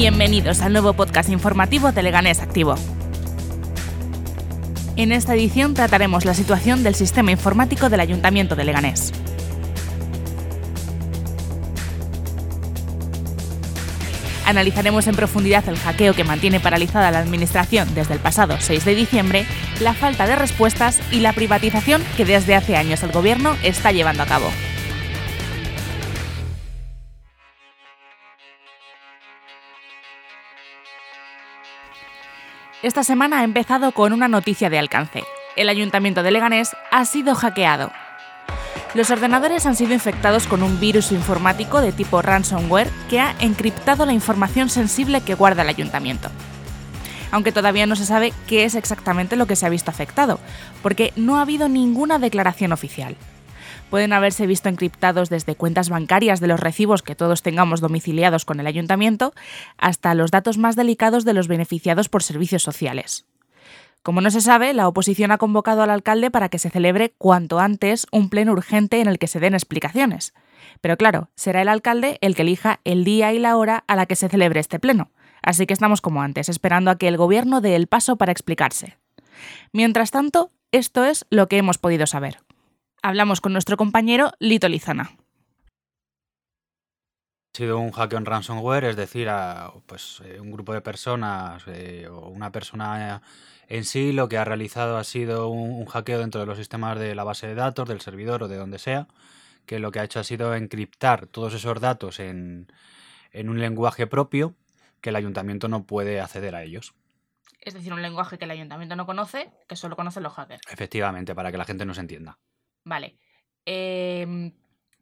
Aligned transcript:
Bienvenidos 0.00 0.62
al 0.62 0.72
nuevo 0.72 0.94
podcast 0.94 1.28
informativo 1.28 1.92
de 1.92 2.02
Leganés 2.02 2.40
Activo. 2.40 2.74
En 4.96 5.12
esta 5.12 5.34
edición 5.34 5.74
trataremos 5.74 6.24
la 6.24 6.32
situación 6.32 6.82
del 6.82 6.94
sistema 6.94 7.32
informático 7.32 7.90
del 7.90 8.00
Ayuntamiento 8.00 8.56
de 8.56 8.64
Leganés. 8.64 9.12
Analizaremos 14.46 15.06
en 15.06 15.16
profundidad 15.16 15.68
el 15.68 15.76
hackeo 15.76 16.14
que 16.14 16.24
mantiene 16.24 16.60
paralizada 16.60 17.10
la 17.10 17.18
Administración 17.18 17.94
desde 17.94 18.14
el 18.14 18.20
pasado 18.20 18.56
6 18.58 18.82
de 18.86 18.94
diciembre, 18.94 19.44
la 19.82 19.92
falta 19.92 20.26
de 20.26 20.34
respuestas 20.34 20.98
y 21.12 21.20
la 21.20 21.34
privatización 21.34 22.02
que 22.16 22.24
desde 22.24 22.54
hace 22.54 22.74
años 22.74 23.02
el 23.02 23.12
Gobierno 23.12 23.54
está 23.62 23.92
llevando 23.92 24.22
a 24.22 24.26
cabo. 24.26 24.50
Esta 32.82 33.04
semana 33.04 33.40
ha 33.40 33.44
empezado 33.44 33.92
con 33.92 34.14
una 34.14 34.26
noticia 34.26 34.70
de 34.70 34.78
alcance. 34.78 35.22
El 35.54 35.68
ayuntamiento 35.68 36.22
de 36.22 36.30
Leganés 36.30 36.74
ha 36.90 37.04
sido 37.04 37.34
hackeado. 37.34 37.92
Los 38.94 39.10
ordenadores 39.10 39.66
han 39.66 39.76
sido 39.76 39.92
infectados 39.92 40.46
con 40.46 40.62
un 40.62 40.80
virus 40.80 41.12
informático 41.12 41.82
de 41.82 41.92
tipo 41.92 42.22
ransomware 42.22 42.88
que 43.10 43.20
ha 43.20 43.34
encriptado 43.38 44.06
la 44.06 44.14
información 44.14 44.70
sensible 44.70 45.20
que 45.20 45.34
guarda 45.34 45.60
el 45.60 45.68
ayuntamiento. 45.68 46.30
Aunque 47.30 47.52
todavía 47.52 47.84
no 47.84 47.96
se 47.96 48.06
sabe 48.06 48.32
qué 48.46 48.64
es 48.64 48.74
exactamente 48.74 49.36
lo 49.36 49.46
que 49.46 49.56
se 49.56 49.66
ha 49.66 49.68
visto 49.68 49.90
afectado, 49.90 50.40
porque 50.82 51.12
no 51.16 51.36
ha 51.36 51.42
habido 51.42 51.68
ninguna 51.68 52.18
declaración 52.18 52.72
oficial 52.72 53.14
pueden 53.90 54.12
haberse 54.12 54.46
visto 54.46 54.68
encriptados 54.68 55.28
desde 55.28 55.56
cuentas 55.56 55.90
bancarias 55.90 56.40
de 56.40 56.46
los 56.46 56.60
recibos 56.60 57.02
que 57.02 57.16
todos 57.16 57.42
tengamos 57.42 57.80
domiciliados 57.80 58.44
con 58.44 58.60
el 58.60 58.66
ayuntamiento 58.66 59.34
hasta 59.76 60.14
los 60.14 60.30
datos 60.30 60.56
más 60.56 60.76
delicados 60.76 61.24
de 61.24 61.34
los 61.34 61.48
beneficiados 61.48 62.08
por 62.08 62.22
servicios 62.22 62.62
sociales. 62.62 63.26
Como 64.02 64.22
no 64.22 64.30
se 64.30 64.40
sabe, 64.40 64.72
la 64.72 64.88
oposición 64.88 65.30
ha 65.30 65.38
convocado 65.38 65.82
al 65.82 65.90
alcalde 65.90 66.30
para 66.30 66.48
que 66.48 66.58
se 66.58 66.70
celebre 66.70 67.12
cuanto 67.18 67.58
antes 67.58 68.06
un 68.12 68.30
pleno 68.30 68.52
urgente 68.52 69.00
en 69.00 69.08
el 69.08 69.18
que 69.18 69.26
se 69.26 69.40
den 69.40 69.52
explicaciones. 69.52 70.32
Pero 70.80 70.96
claro, 70.96 71.28
será 71.34 71.60
el 71.60 71.68
alcalde 71.68 72.16
el 72.22 72.34
que 72.34 72.42
elija 72.42 72.80
el 72.84 73.04
día 73.04 73.34
y 73.34 73.38
la 73.38 73.56
hora 73.56 73.84
a 73.88 73.96
la 73.96 74.06
que 74.06 74.16
se 74.16 74.30
celebre 74.30 74.60
este 74.60 74.78
pleno. 74.78 75.10
Así 75.42 75.66
que 75.66 75.74
estamos 75.74 76.00
como 76.00 76.22
antes, 76.22 76.48
esperando 76.48 76.90
a 76.90 76.96
que 76.96 77.08
el 77.08 77.18
gobierno 77.18 77.60
dé 77.60 77.76
el 77.76 77.88
paso 77.88 78.16
para 78.16 78.32
explicarse. 78.32 78.96
Mientras 79.72 80.10
tanto, 80.10 80.50
esto 80.72 81.04
es 81.04 81.26
lo 81.28 81.48
que 81.48 81.58
hemos 81.58 81.76
podido 81.76 82.06
saber 82.06 82.38
hablamos 83.02 83.40
con 83.40 83.52
nuestro 83.52 83.76
compañero 83.76 84.32
Lito 84.38 84.68
Lizana. 84.68 85.10
Ha 87.52 87.56
sido 87.56 87.78
un 87.78 87.90
hackeo 87.90 88.18
en 88.18 88.26
ransomware, 88.26 88.84
es 88.84 88.96
decir, 88.96 89.28
a, 89.28 89.72
pues, 89.86 90.22
eh, 90.24 90.40
un 90.40 90.52
grupo 90.52 90.72
de 90.72 90.80
personas 90.80 91.64
eh, 91.66 92.06
o 92.08 92.28
una 92.28 92.52
persona 92.52 93.22
en 93.68 93.84
sí 93.84 94.12
lo 94.12 94.28
que 94.28 94.38
ha 94.38 94.44
realizado 94.44 94.98
ha 94.98 95.04
sido 95.04 95.48
un, 95.48 95.84
hackeo 95.86 96.18
dentro 96.18 96.40
de 96.40 96.46
los 96.46 96.58
sistemas 96.58 96.98
de 96.98 97.14
la 97.14 97.24
base 97.24 97.46
de 97.46 97.54
datos, 97.54 97.88
del 97.88 98.00
servidor 98.00 98.42
o 98.42 98.48
de 98.48 98.56
donde 98.56 98.78
sea, 98.78 99.08
que 99.66 99.78
lo 99.78 99.90
que 99.90 100.00
ha 100.00 100.04
hecho 100.04 100.20
ha 100.20 100.24
sido 100.24 100.54
encriptar 100.54 101.26
todos 101.26 101.54
esos 101.54 101.80
datos 101.80 102.20
en, 102.20 102.72
en 103.32 103.48
un 103.48 103.60
lenguaje 103.60 104.06
propio 104.06 104.54
que 105.00 105.10
el 105.10 105.16
ayuntamiento 105.16 105.68
no 105.68 105.84
puede 105.84 106.20
acceder 106.20 106.54
a 106.54 106.62
ellos. 106.62 106.94
Es 107.60 107.74
decir, 107.74 107.92
un 107.92 108.02
lenguaje 108.02 108.38
que 108.38 108.44
el 108.44 108.50
ayuntamiento 108.50 108.96
no 108.96 109.06
conoce, 109.06 109.50
que 109.68 109.76
solo 109.76 109.96
conocen 109.96 110.22
los 110.22 110.32
hackers. 110.32 110.62
Efectivamente, 110.70 111.34
para 111.34 111.52
que 111.52 111.58
la 111.58 111.64
gente 111.64 111.84
no 111.84 111.94
se 111.94 112.00
entienda. 112.00 112.38
Vale. 112.84 113.16
Em, 113.64 114.52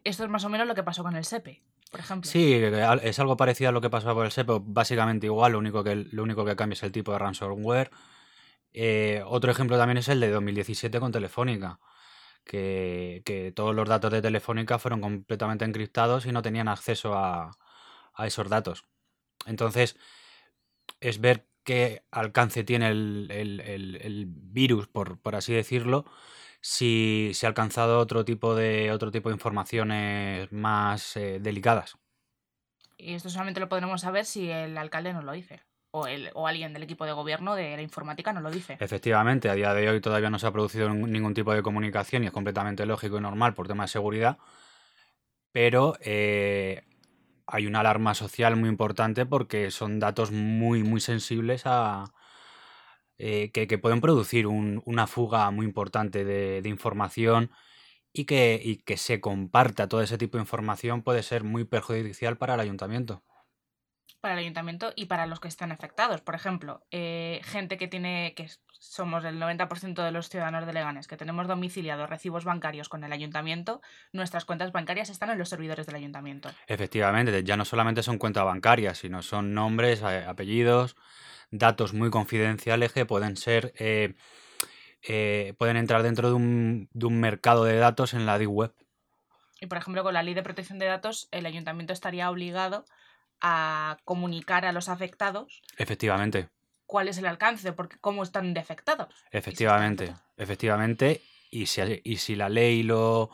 esto 0.05 0.25
es 0.25 0.31
más 0.31 0.45
o 0.45 0.49
menos 0.49 0.67
lo 0.67 0.75
que 0.75 0.83
pasó 0.83 1.03
con 1.03 1.17
el 1.17 1.25
SEPE, 1.25 1.63
por 1.91 2.01
ejemplo. 2.01 2.31
Sí, 2.31 2.55
es 2.55 3.19
algo 3.19 3.37
parecido 3.37 3.71
a 3.71 3.73
lo 3.73 3.81
que 3.81 3.91
pasó 3.91 4.15
con 4.15 4.25
el 4.25 4.33
SEPE, 4.33 4.61
básicamente 4.63 5.27
igual, 5.27 5.53
lo 5.53 5.59
único 5.59 5.85
que, 5.85 5.95
lo 5.95 6.23
único 6.23 6.45
que 6.45 6.57
cambia 6.57 6.75
es 6.75 6.83
el 6.83 6.93
tipo 6.93 7.13
de 7.13 7.19
ransomware. 7.19 7.91
Eh, 8.73 9.23
otro 9.27 9.51
ejemplo 9.51 9.79
también 9.79 9.99
es 9.99 10.09
el 10.09 10.21
de 10.21 10.31
2017 10.31 11.01
con 11.01 11.13
Telefónica, 11.13 11.81
que, 12.45 13.23
que, 13.25 13.53
todos 13.53 13.75
los 13.75 13.89
datos 13.89 14.13
de 14.13 14.23
Telefónica 14.23 14.79
fueron 14.79 15.01
completamente 15.01 15.65
encriptados 15.65 16.27
y 16.27 16.33
no 16.33 16.43
tenían 16.43 16.69
acceso 16.69 17.15
a, 17.15 17.51
a 18.15 18.27
esos 18.27 18.49
datos. 18.49 18.85
Entonces, 19.47 19.97
es 21.01 21.21
ver 21.21 21.47
qué 21.65 22.03
alcance 22.11 22.65
tiene 22.65 22.89
el, 22.89 23.29
el, 23.31 23.61
el 23.61 24.27
virus, 24.27 24.89
por, 24.89 25.19
por 25.21 25.37
así 25.37 25.53
decirlo, 25.53 26.05
si 26.61 27.31
se 27.35 27.47
ha 27.47 27.49
alcanzado 27.49 27.99
otro 27.99 28.25
tipo 28.25 28.55
de, 28.55 28.91
otro 28.93 29.11
tipo 29.11 29.29
de 29.29 29.35
informaciones 29.35 30.51
más 30.53 31.17
eh, 31.17 31.39
delicadas. 31.41 31.97
Y 32.97 33.15
esto 33.15 33.31
solamente 33.31 33.61
lo 33.61 33.69
podremos 33.69 34.01
saber 34.01 34.25
si 34.25 34.51
el 34.51 34.77
alcalde 34.77 35.13
nos 35.13 35.25
lo 35.25 35.33
dice. 35.33 35.63
O, 35.91 36.07
el, 36.07 36.31
o 36.35 36.47
alguien 36.47 36.75
del 36.75 36.83
equipo 36.83 37.07
de 37.07 37.13
gobierno 37.13 37.55
de 37.55 37.75
la 37.75 37.81
informática 37.81 38.33
nos 38.33 38.43
lo 38.43 38.51
dice. 38.51 38.77
Efectivamente, 38.79 39.49
a 39.49 39.55
día 39.55 39.73
de 39.73 39.89
hoy 39.89 40.01
todavía 40.01 40.29
no 40.29 40.39
se 40.39 40.47
ha 40.47 40.53
producido 40.53 40.91
ningún 40.91 41.33
tipo 41.33 41.55
de 41.55 41.63
comunicación 41.63 42.25
y 42.25 42.27
es 42.27 42.33
completamente 42.33 42.85
lógico 42.85 43.17
y 43.17 43.21
normal 43.23 43.55
por 43.55 43.69
tema 43.69 43.85
de 43.85 43.89
seguridad. 43.89 44.37
Pero 45.51 45.97
eh, 46.03 46.83
hay 47.47 47.67
una 47.67 47.81
alarma 47.81 48.15
social 48.15 48.57
muy 48.57 48.69
importante 48.69 49.25
porque 49.25 49.71
son 49.71 49.99
datos 49.99 50.31
muy, 50.31 50.83
muy 50.83 51.01
sensibles 51.01 51.63
a, 51.65 52.05
eh, 53.19 53.51
que, 53.53 53.79
pueden 53.79 54.01
producir 54.01 54.47
una 54.47 55.07
fuga 55.07 55.51
muy 55.51 55.67
importante 55.67 56.25
de, 56.25 56.69
información 56.69 57.51
y 58.13 58.25
que, 58.25 58.81
que 58.85 58.97
se 58.97 59.21
comparta 59.21 59.89
todo 59.89 60.03
ese 60.03 60.19
tipo 60.19 60.39
de 60.39 60.43
información 60.43 61.03
puede 61.03 61.23
ser 61.23 61.45
muy 61.45 61.65
perjudicial 61.65 62.39
para 62.39 62.55
el 62.55 62.61
ayuntamiento 62.61 63.23
para 64.21 64.35
el 64.35 64.41
ayuntamiento 64.41 64.93
y 64.97 65.07
para 65.07 65.27
los 65.27 65.41
que 65.41 65.49
están 65.49 65.73
afectados. 65.73 66.21
Por 66.21 66.35
ejemplo, 66.35 66.85
eh, 66.91 67.41
gente 67.45 67.77
que 67.77 67.89
tiene, 67.89 68.35
que 68.37 68.51
somos 68.81 69.25
el 69.25 69.41
90% 69.41 70.03
de 70.03 70.11
los 70.11 70.29
ciudadanos 70.29 70.67
de 70.67 70.73
Leganes, 70.73 71.07
que 71.07 71.17
tenemos 71.17 71.47
domiciliados 71.47 72.11
recibos 72.11 72.45
bancarios 72.45 72.89
con 72.89 73.05
el 73.05 73.13
ayuntamiento, 73.13 73.81
nuestras 74.13 74.45
cuentas 74.45 74.73
bancarias 74.73 75.11
están 75.11 75.31
en 75.31 75.39
los 75.39 75.49
servidores 75.49 75.87
del 75.87 75.97
ayuntamiento. 75.97 76.51
Efectivamente, 76.67 77.45
ya 77.45 77.57
no 77.57 77.65
solamente 77.65 78.03
son 78.03 78.19
cuentas 78.19 78.45
bancarias, 78.45 78.99
sino 78.99 79.23
son 79.23 79.55
nombres, 79.55 80.03
apellidos, 80.03 80.97
datos 81.51 81.93
muy 81.95 82.11
confidenciales 82.11 82.93
que 82.93 83.07
pueden 83.07 83.37
ser... 83.37 83.73
Eh, 83.79 84.15
eh, 85.03 85.55
pueden 85.59 85.77
entrar 85.77 86.03
dentro 86.03 86.29
de 86.29 86.35
un, 86.35 86.89
de 86.93 87.07
un, 87.07 87.21
mercado 87.21 87.65
de 87.65 87.77
datos 87.77 88.15
en 88.15 88.27
la 88.27 88.37
Deep 88.37 88.51
Web. 88.51 88.75
Y 89.61 89.67
por 89.67 89.79
ejemplo, 89.79 90.03
con 90.03 90.13
la 90.13 90.25
ley 90.25 90.35
de 90.35 90.43
protección 90.43 90.81
de 90.81 90.87
datos, 90.87 91.29
el 91.31 91.47
ayuntamiento 91.47 91.93
estaría 91.93 92.29
obligado 92.31 92.85
a 93.41 93.99
comunicar 94.05 94.67
a 94.67 94.73
los 94.73 94.89
afectados. 94.89 95.63
Efectivamente. 95.77 96.49
¿Cuál 96.85 97.09
es 97.09 97.19
el 97.19 97.27
alcance? 97.27 97.73
Porque 97.73 97.97
cómo 98.01 98.25
están 98.25 98.55
defectados. 98.55 99.15
Efectivamente, 99.31 100.15
efectivamente. 100.37 101.23
Y 101.51 101.67
si, 101.67 101.81
y 102.03 102.17
si 102.17 102.35
la 102.35 102.49
ley 102.49 102.83
lo 102.83 103.31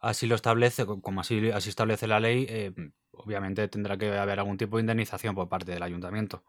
así 0.00 0.26
lo 0.26 0.36
establece, 0.36 0.86
como 0.86 1.20
así, 1.20 1.50
así 1.50 1.70
establece 1.70 2.06
la 2.06 2.20
ley, 2.20 2.46
eh, 2.48 2.72
obviamente 3.10 3.66
tendrá 3.68 3.96
que 3.96 4.16
haber 4.16 4.38
algún 4.38 4.56
tipo 4.56 4.76
de 4.76 4.82
indemnización 4.82 5.34
por 5.34 5.48
parte 5.48 5.72
del 5.72 5.82
ayuntamiento 5.82 6.44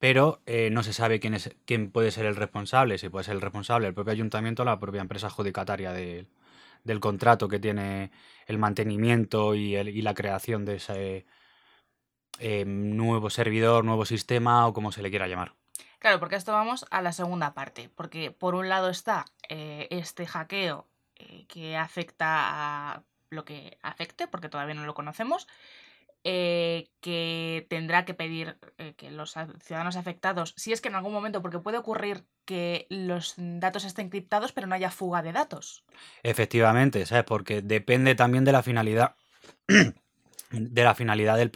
pero 0.00 0.40
eh, 0.46 0.70
no 0.70 0.82
se 0.82 0.94
sabe 0.94 1.20
quién, 1.20 1.34
es, 1.34 1.54
quién 1.66 1.92
puede 1.92 2.10
ser 2.10 2.24
el 2.24 2.34
responsable, 2.34 2.96
si 2.96 3.10
puede 3.10 3.24
ser 3.24 3.34
el 3.34 3.42
responsable 3.42 3.86
el 3.86 3.94
propio 3.94 4.12
ayuntamiento 4.12 4.62
o 4.62 4.64
la 4.64 4.80
propia 4.80 5.02
empresa 5.02 5.26
adjudicataria 5.26 5.92
del 5.92 7.00
contrato 7.00 7.48
que 7.48 7.60
tiene 7.60 8.10
el 8.46 8.56
mantenimiento 8.56 9.54
y, 9.54 9.76
el, 9.76 9.90
y 9.90 10.00
la 10.00 10.14
creación 10.14 10.64
de 10.64 10.76
ese 10.76 11.26
eh, 12.38 12.64
nuevo 12.64 13.28
servidor, 13.28 13.84
nuevo 13.84 14.06
sistema 14.06 14.66
o 14.66 14.72
como 14.72 14.90
se 14.90 15.02
le 15.02 15.10
quiera 15.10 15.28
llamar. 15.28 15.52
Claro, 15.98 16.18
porque 16.18 16.36
esto 16.36 16.52
vamos 16.52 16.86
a 16.90 17.02
la 17.02 17.12
segunda 17.12 17.52
parte, 17.52 17.90
porque 17.94 18.30
por 18.30 18.54
un 18.54 18.70
lado 18.70 18.88
está 18.88 19.26
eh, 19.50 19.86
este 19.90 20.26
hackeo 20.26 20.88
que 21.46 21.76
afecta 21.76 22.94
a 22.94 23.02
lo 23.28 23.44
que 23.44 23.76
afecte, 23.82 24.26
porque 24.26 24.48
todavía 24.48 24.74
no 24.74 24.86
lo 24.86 24.94
conocemos, 24.94 25.46
eh, 26.22 26.90
que 27.00 27.66
tendrá 27.70 28.04
que 28.04 28.12
pedir 28.12 28.58
eh, 28.76 28.92
que 28.94 29.10
los 29.10 29.34
ciudadanos 29.62 29.96
afectados, 29.96 30.52
si 30.54 30.70
es 30.70 30.82
que 30.82 30.88
en 30.88 30.94
algún 30.94 31.14
momento, 31.14 31.40
porque 31.40 31.60
puede 31.60 31.78
ocurrir 31.78 32.26
que 32.44 32.86
los 32.90 33.34
datos 33.38 33.86
estén 33.86 34.06
encriptados 34.06 34.52
pero 34.52 34.66
no 34.66 34.74
haya 34.74 34.90
fuga 34.90 35.22
de 35.22 35.32
datos. 35.32 35.82
Efectivamente, 36.22 37.06
¿sabes? 37.06 37.24
Porque 37.24 37.62
depende 37.62 38.14
también 38.14 38.44
de 38.44 38.52
la 38.52 38.62
finalidad 38.62 39.16
de 40.50 40.84
la 40.84 40.94
finalidad 40.94 41.38
del, 41.38 41.50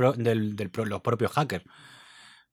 del, 0.56 0.70
los 0.86 1.02
propios 1.02 1.32
hackers. 1.32 1.66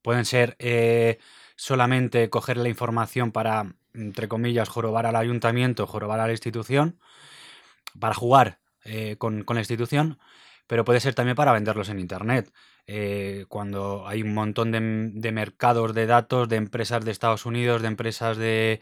Pueden 0.01 0.25
ser 0.25 0.57
eh, 0.59 1.17
solamente 1.55 2.29
coger 2.29 2.57
la 2.57 2.67
información 2.67 3.31
para, 3.31 3.73
entre 3.93 4.27
comillas, 4.27 4.67
jorobar 4.67 5.05
al 5.05 5.15
ayuntamiento, 5.15 5.87
jorobar 5.87 6.19
a 6.19 6.25
la 6.25 6.33
institución, 6.33 6.99
para 7.97 8.15
jugar 8.15 8.59
con, 9.19 9.43
con 9.43 9.55
la 9.55 9.61
institución, 9.61 10.17
pero 10.71 10.85
puede 10.85 11.01
ser 11.01 11.13
también 11.13 11.35
para 11.35 11.51
venderlos 11.51 11.89
en 11.89 11.99
Internet. 11.99 12.53
Eh, 12.87 13.43
cuando 13.49 14.07
hay 14.07 14.21
un 14.21 14.33
montón 14.33 14.71
de, 14.71 15.31
mercados 15.33 15.93
de 15.93 16.05
datos, 16.05 16.47
de 16.47 16.55
empresas 16.55 17.03
de 17.03 17.11
Estados 17.11 17.45
Unidos, 17.45 17.81
de 17.81 17.89
empresas 17.89 18.37
de, 18.37 18.79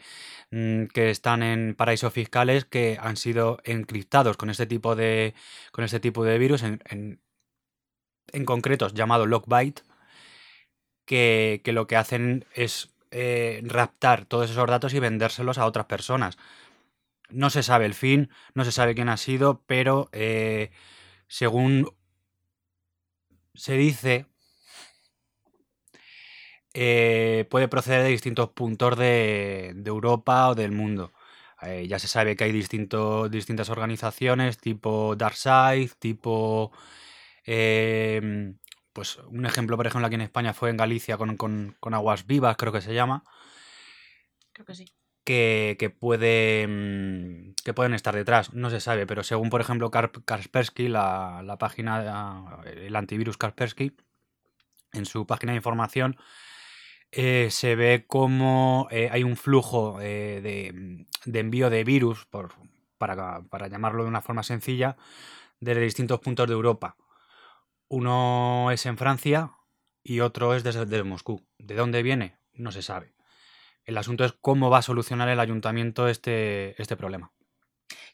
mm, 0.52 0.84
que 0.94 1.10
están 1.10 1.42
en 1.42 1.74
paraísos 1.74 2.12
fiscales 2.12 2.64
que 2.64 2.96
han 3.00 3.16
sido 3.16 3.58
encriptados 3.64 4.36
con 4.36 4.50
este 4.50 4.66
tipo 4.66 4.94
de, 4.94 5.34
con 5.72 5.82
este 5.84 5.98
tipo 5.98 6.22
de 6.22 6.38
virus, 6.38 6.62
en, 6.62 6.80
en, 8.32 8.44
concreto 8.44 8.86
llamado 8.90 9.26
Lockbite, 9.26 9.82
que, 11.06 11.60
que 11.64 11.72
lo 11.72 11.88
que 11.88 11.96
hacen 11.96 12.44
es 12.54 12.94
eh, 13.10 13.62
raptar 13.64 14.26
todos 14.26 14.48
esos 14.48 14.68
datos 14.68 14.94
y 14.94 15.00
vendérselos 15.00 15.58
a 15.58 15.66
otras 15.66 15.86
personas. 15.86 16.38
No 17.30 17.50
se 17.50 17.64
sabe 17.64 17.86
el 17.86 17.94
fin, 17.94 18.30
no 18.54 18.64
se 18.64 18.70
sabe 18.70 18.94
quién 18.94 19.08
ha 19.08 19.16
sido, 19.16 19.64
pero 19.66 20.08
eh, 20.12 20.70
según 21.30 21.86
se 23.54 23.74
dice, 23.76 24.26
eh, 26.74 27.46
puede 27.50 27.68
proceder 27.68 28.02
de 28.02 28.08
distintos 28.10 28.50
puntos 28.50 28.96
de, 28.96 29.74
Europa 29.84 30.48
o 30.48 30.54
del 30.54 30.72
mundo. 30.72 31.12
Eh, 31.62 31.86
ya 31.88 31.98
se 31.98 32.08
sabe 32.08 32.36
que 32.36 32.44
hay 32.44 32.52
distintos, 32.52 33.30
distintas 33.30 33.68
organizaciones 33.70 34.58
tipo 34.58 35.14
DarkSide, 35.16 35.90
tipo... 35.98 36.72
em, 37.44 38.58
pues 38.92 39.18
un 39.28 39.46
ejemplo, 39.46 39.76
por 39.76 39.86
ejemplo, 39.86 40.06
aquí 40.06 40.16
en 40.16 40.22
España 40.22 40.54
fue 40.54 40.70
en 40.70 40.76
Galicia 40.76 41.16
con, 41.18 41.36
con- 41.36 41.76
con 41.80 41.94
Aguas 41.94 42.26
Vivas, 42.26 42.56
creo 42.56 42.72
que 42.72 42.80
se 42.82 42.94
llama, 42.94 43.24
Creo 44.52 44.66
que 44.66 44.74
sí. 44.74 44.86
Que, 45.24 45.96
puede, 45.98 46.66
mm, 46.66 47.54
que 47.64 47.74
pueden 47.74 47.94
estar 47.94 48.14
detrás. 48.14 48.52
No 48.54 48.70
se 48.70 48.80
sabe, 48.80 49.06
pero 49.06 49.22
según, 49.22 49.50
por 49.50 49.60
ejemplo, 49.60 49.90
Kaspersky, 49.90 50.88
la, 50.88 51.56
página, 51.58 52.60
el 52.66 52.96
antivirus 52.96 53.36
Kaspersky, 53.36 53.96
en 54.92 55.06
su 55.06 55.26
página 55.26 55.52
de 55.52 55.56
información, 55.56 56.16
eh, 57.12 57.48
se 57.50 57.76
ve 57.76 58.04
como 58.06 58.88
eh, 58.90 59.08
hay 59.10 59.24
un 59.24 59.36
flujo 59.36 60.00
eh, 60.00 60.40
de, 60.42 61.06
de 61.24 61.38
envío 61.38 61.70
de 61.70 61.84
virus, 61.84 62.26
por, 62.26 62.52
para, 63.00 63.68
llamarlo 63.68 64.02
de 64.02 64.10
una 64.10 64.20
forma 64.20 64.42
sencilla, 64.42 64.96
desde 65.58 65.80
distintos 65.80 66.20
puntos 66.20 66.46
de 66.46 66.52
Europa. 66.52 66.96
Uno 67.88 68.70
es 68.70 68.84
en 68.86 68.98
Francia 68.98 69.52
y 70.04 70.20
otro 70.20 70.54
es 70.54 70.62
desde 70.62 71.02
Moscú. 71.02 71.42
¿De 71.58 71.74
dónde 71.74 72.02
viene? 72.02 72.38
No 72.52 72.70
se 72.72 72.82
sabe. 72.82 73.14
El 73.90 73.98
asunto 73.98 74.24
es 74.24 74.32
cómo 74.40 74.70
va 74.70 74.78
a 74.78 74.82
solucionar 74.82 75.28
el 75.28 75.40
ayuntamiento 75.40 76.06
este, 76.06 76.80
este 76.80 76.96
problema. 76.96 77.32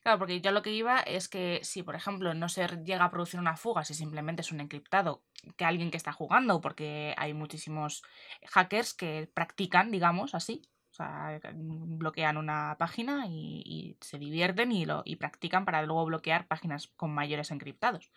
Claro, 0.03 0.19
porque 0.19 0.41
yo 0.41 0.51
lo 0.51 0.63
que 0.63 0.73
iba 0.73 1.01
es 1.01 1.29
que 1.29 1.61
si, 1.65 1.83
por 1.83 1.95
ejemplo, 1.95 2.33
no 2.33 2.49
se 2.49 2.67
llega 2.83 3.05
a 3.05 3.11
producir 3.11 3.39
una 3.39 3.59
fuga, 3.59 3.85
si 3.85 3.93
simplemente 3.93 4.41
es 4.41 4.53
un 4.53 4.61
encriptado, 4.61 5.23
que 5.59 5.67
alguien 5.67 5.91
que 5.91 5.99
está 5.99 6.13
jugando, 6.13 6.63
porque 6.63 7.15
hay 7.19 7.35
muchísimos 7.35 8.03
hackers 8.47 8.95
que 8.95 9.29
practican, 9.35 9.91
digamos, 9.91 10.35
así. 10.35 10.63
O 10.93 10.95
sea, 10.95 11.39
bloquean 11.53 12.39
una 12.39 12.77
página 12.79 13.27
y, 13.27 13.63
y 13.67 13.99
se 14.01 14.19
divierten 14.19 14.73
y, 14.73 14.87
lo, 14.87 15.03
y 15.05 15.17
practican 15.17 15.67
para 15.67 15.83
luego 15.83 16.07
bloquear 16.07 16.47
páginas 16.47 16.87
con 16.87 17.13
mayores 17.13 17.51
encriptados. 17.51 18.11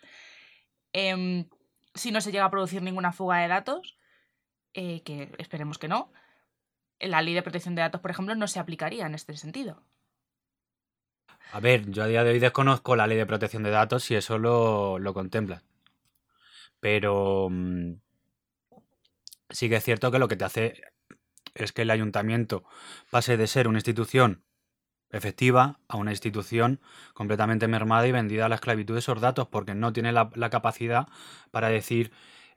Em, 0.94 1.46
si 1.94 2.10
no 2.10 2.22
se 2.22 2.32
llega 2.32 2.46
a 2.46 2.50
producir 2.50 2.80
ninguna 2.80 3.12
fuga 3.12 3.40
de 3.40 3.48
datos, 3.48 3.98
eh, 4.72 5.02
que 5.02 5.30
esperemos 5.36 5.76
que 5.76 5.88
no, 5.88 6.10
la 7.00 7.22
ley 7.22 7.34
de 7.34 7.42
protección 7.42 7.74
de 7.74 7.82
datos, 7.82 8.00
por 8.00 8.10
ejemplo, 8.10 8.34
no 8.34 8.46
se 8.48 8.58
aplicaría 8.58 9.06
en 9.06 9.14
este 9.14 9.36
sentido. 9.36 9.82
A 11.52 11.60
ver, 11.60 11.90
yo 11.90 12.04
a 12.04 12.06
día 12.06 12.22
de 12.22 12.30
hoy 12.30 12.38
desconozco 12.38 12.94
la 12.94 13.06
ley 13.06 13.18
de 13.18 13.26
protección 13.26 13.62
de 13.62 13.70
datos 13.70 14.04
si 14.04 14.14
eso 14.14 14.38
lo, 14.38 14.98
lo 14.98 15.14
contempla. 15.14 15.62
Pero 16.78 17.48
mm, 17.50 17.94
sí 19.50 19.68
que 19.68 19.76
es 19.76 19.84
cierto 19.84 20.10
que 20.10 20.18
lo 20.18 20.28
que 20.28 20.36
te 20.36 20.44
hace 20.44 20.82
es 21.54 21.72
que 21.72 21.82
el 21.82 21.90
ayuntamiento 21.90 22.64
pase 23.10 23.36
de 23.36 23.46
ser 23.46 23.66
una 23.66 23.78
institución 23.78 24.44
efectiva 25.10 25.80
a 25.88 25.96
una 25.96 26.12
institución 26.12 26.80
completamente 27.14 27.66
mermada 27.66 28.06
y 28.06 28.12
vendida 28.12 28.46
a 28.46 28.48
la 28.48 28.54
esclavitud 28.54 28.94
de 28.94 29.00
esos 29.00 29.20
datos 29.20 29.48
porque 29.48 29.74
no 29.74 29.92
tiene 29.92 30.12
la 30.12 30.50
capacidad 30.50 31.08
para 31.50 31.68
decir 31.68 32.12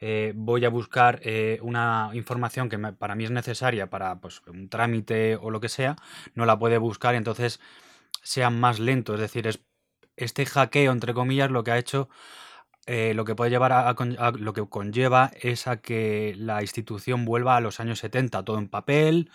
eh, 0.06 0.34
voy 0.36 0.66
a 0.66 0.70
buscar 0.70 1.22
eh, 1.24 1.60
una 1.62 2.10
información 2.14 2.68
que 2.68 2.78
me- 2.78 2.92
para 2.92 3.16
mí 3.16 3.24
es 3.24 3.32
necesaria 3.32 3.90
para 3.90 4.20
pues, 4.20 4.42
un 4.48 4.68
trámite 4.68 5.38
o 5.38 5.50
lo 5.50 5.62
que 5.62 5.70
sea, 5.70 5.96
no 6.36 6.46
la 6.46 6.60
puede 6.60 6.78
buscar 6.78 7.14
y 7.14 7.18
entonces 7.18 7.62
sea 8.22 8.50
más 8.50 8.80
lento. 8.80 9.14
Es 9.14 9.22
decir, 9.22 9.48
es 9.48 9.62
este 10.18 10.46
hackeo, 10.46 10.92
entre 10.92 11.14
comillas, 11.14 11.50
lo 11.52 11.64
que 11.64 11.72
ha 11.72 11.78
hecho, 11.78 12.10
eh, 12.86 13.14
lo 13.14 13.24
que 13.24 13.34
puede 13.34 13.50
llevar 13.52 13.72
a, 13.72 13.88
a 13.88 13.96
con- 13.96 14.18
a- 14.20 14.32
lo 14.32 14.52
que 14.52 14.68
conlleva 14.68 15.32
es 15.42 15.68
a 15.68 15.78
que 15.78 16.34
la 16.38 16.62
institución 16.62 17.24
vuelva 17.24 17.56
a 17.56 17.62
los 17.62 17.80
años 17.80 18.00
70, 18.00 18.44
todo 18.44 18.58
en 18.58 18.68
papel, 18.68 19.32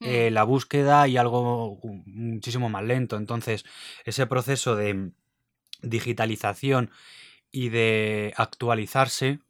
eh, 0.00 0.30
Mm. 0.30 0.34
la 0.34 0.44
búsqueda 0.44 1.08
y 1.08 1.18
algo 1.18 1.78
muchísimo 2.06 2.70
más 2.70 2.84
lento. 2.84 3.16
Entonces, 3.18 3.64
ese 4.06 4.26
proceso 4.26 4.76
de 4.76 5.10
digitalización 5.82 6.90
y 7.52 7.68
de 7.70 8.32
actualizarse, 8.36 9.40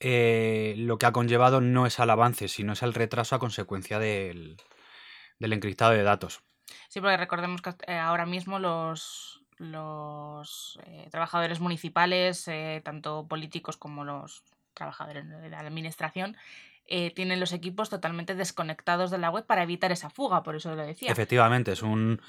eh, 0.00 0.74
lo 0.78 0.98
que 0.98 1.06
ha 1.06 1.12
conllevado 1.12 1.60
no 1.60 1.86
es 1.86 1.98
al 2.00 2.10
avance, 2.10 2.48
sino 2.48 2.72
es 2.72 2.82
al 2.82 2.94
retraso 2.94 3.34
a 3.34 3.38
consecuencia 3.38 3.98
del, 3.98 4.56
del 5.38 5.52
encriptado 5.52 5.92
de 5.92 6.02
datos. 6.02 6.40
Sí, 6.88 7.00
porque 7.00 7.16
recordemos 7.16 7.62
que 7.62 7.74
eh, 7.86 7.96
ahora 7.98 8.26
mismo 8.26 8.58
los, 8.58 9.42
los 9.56 10.78
eh, 10.84 11.08
trabajadores 11.10 11.60
municipales, 11.60 12.46
eh, 12.48 12.80
tanto 12.84 13.26
políticos 13.28 13.76
como 13.76 14.04
los 14.04 14.42
trabajadores 14.74 15.28
de 15.28 15.48
la 15.48 15.60
administración, 15.60 16.36
eh, 16.86 17.12
tienen 17.14 17.40
los 17.40 17.52
equipos 17.52 17.90
totalmente 17.90 18.34
desconectados 18.34 19.10
de 19.10 19.18
la 19.18 19.30
web 19.30 19.44
para 19.44 19.62
evitar 19.62 19.92
esa 19.92 20.08
fuga, 20.10 20.42
por 20.42 20.56
eso 20.56 20.74
lo 20.74 20.86
decía. 20.86 21.10
Efectivamente, 21.12 21.72
es 21.72 21.82
un 21.82 22.20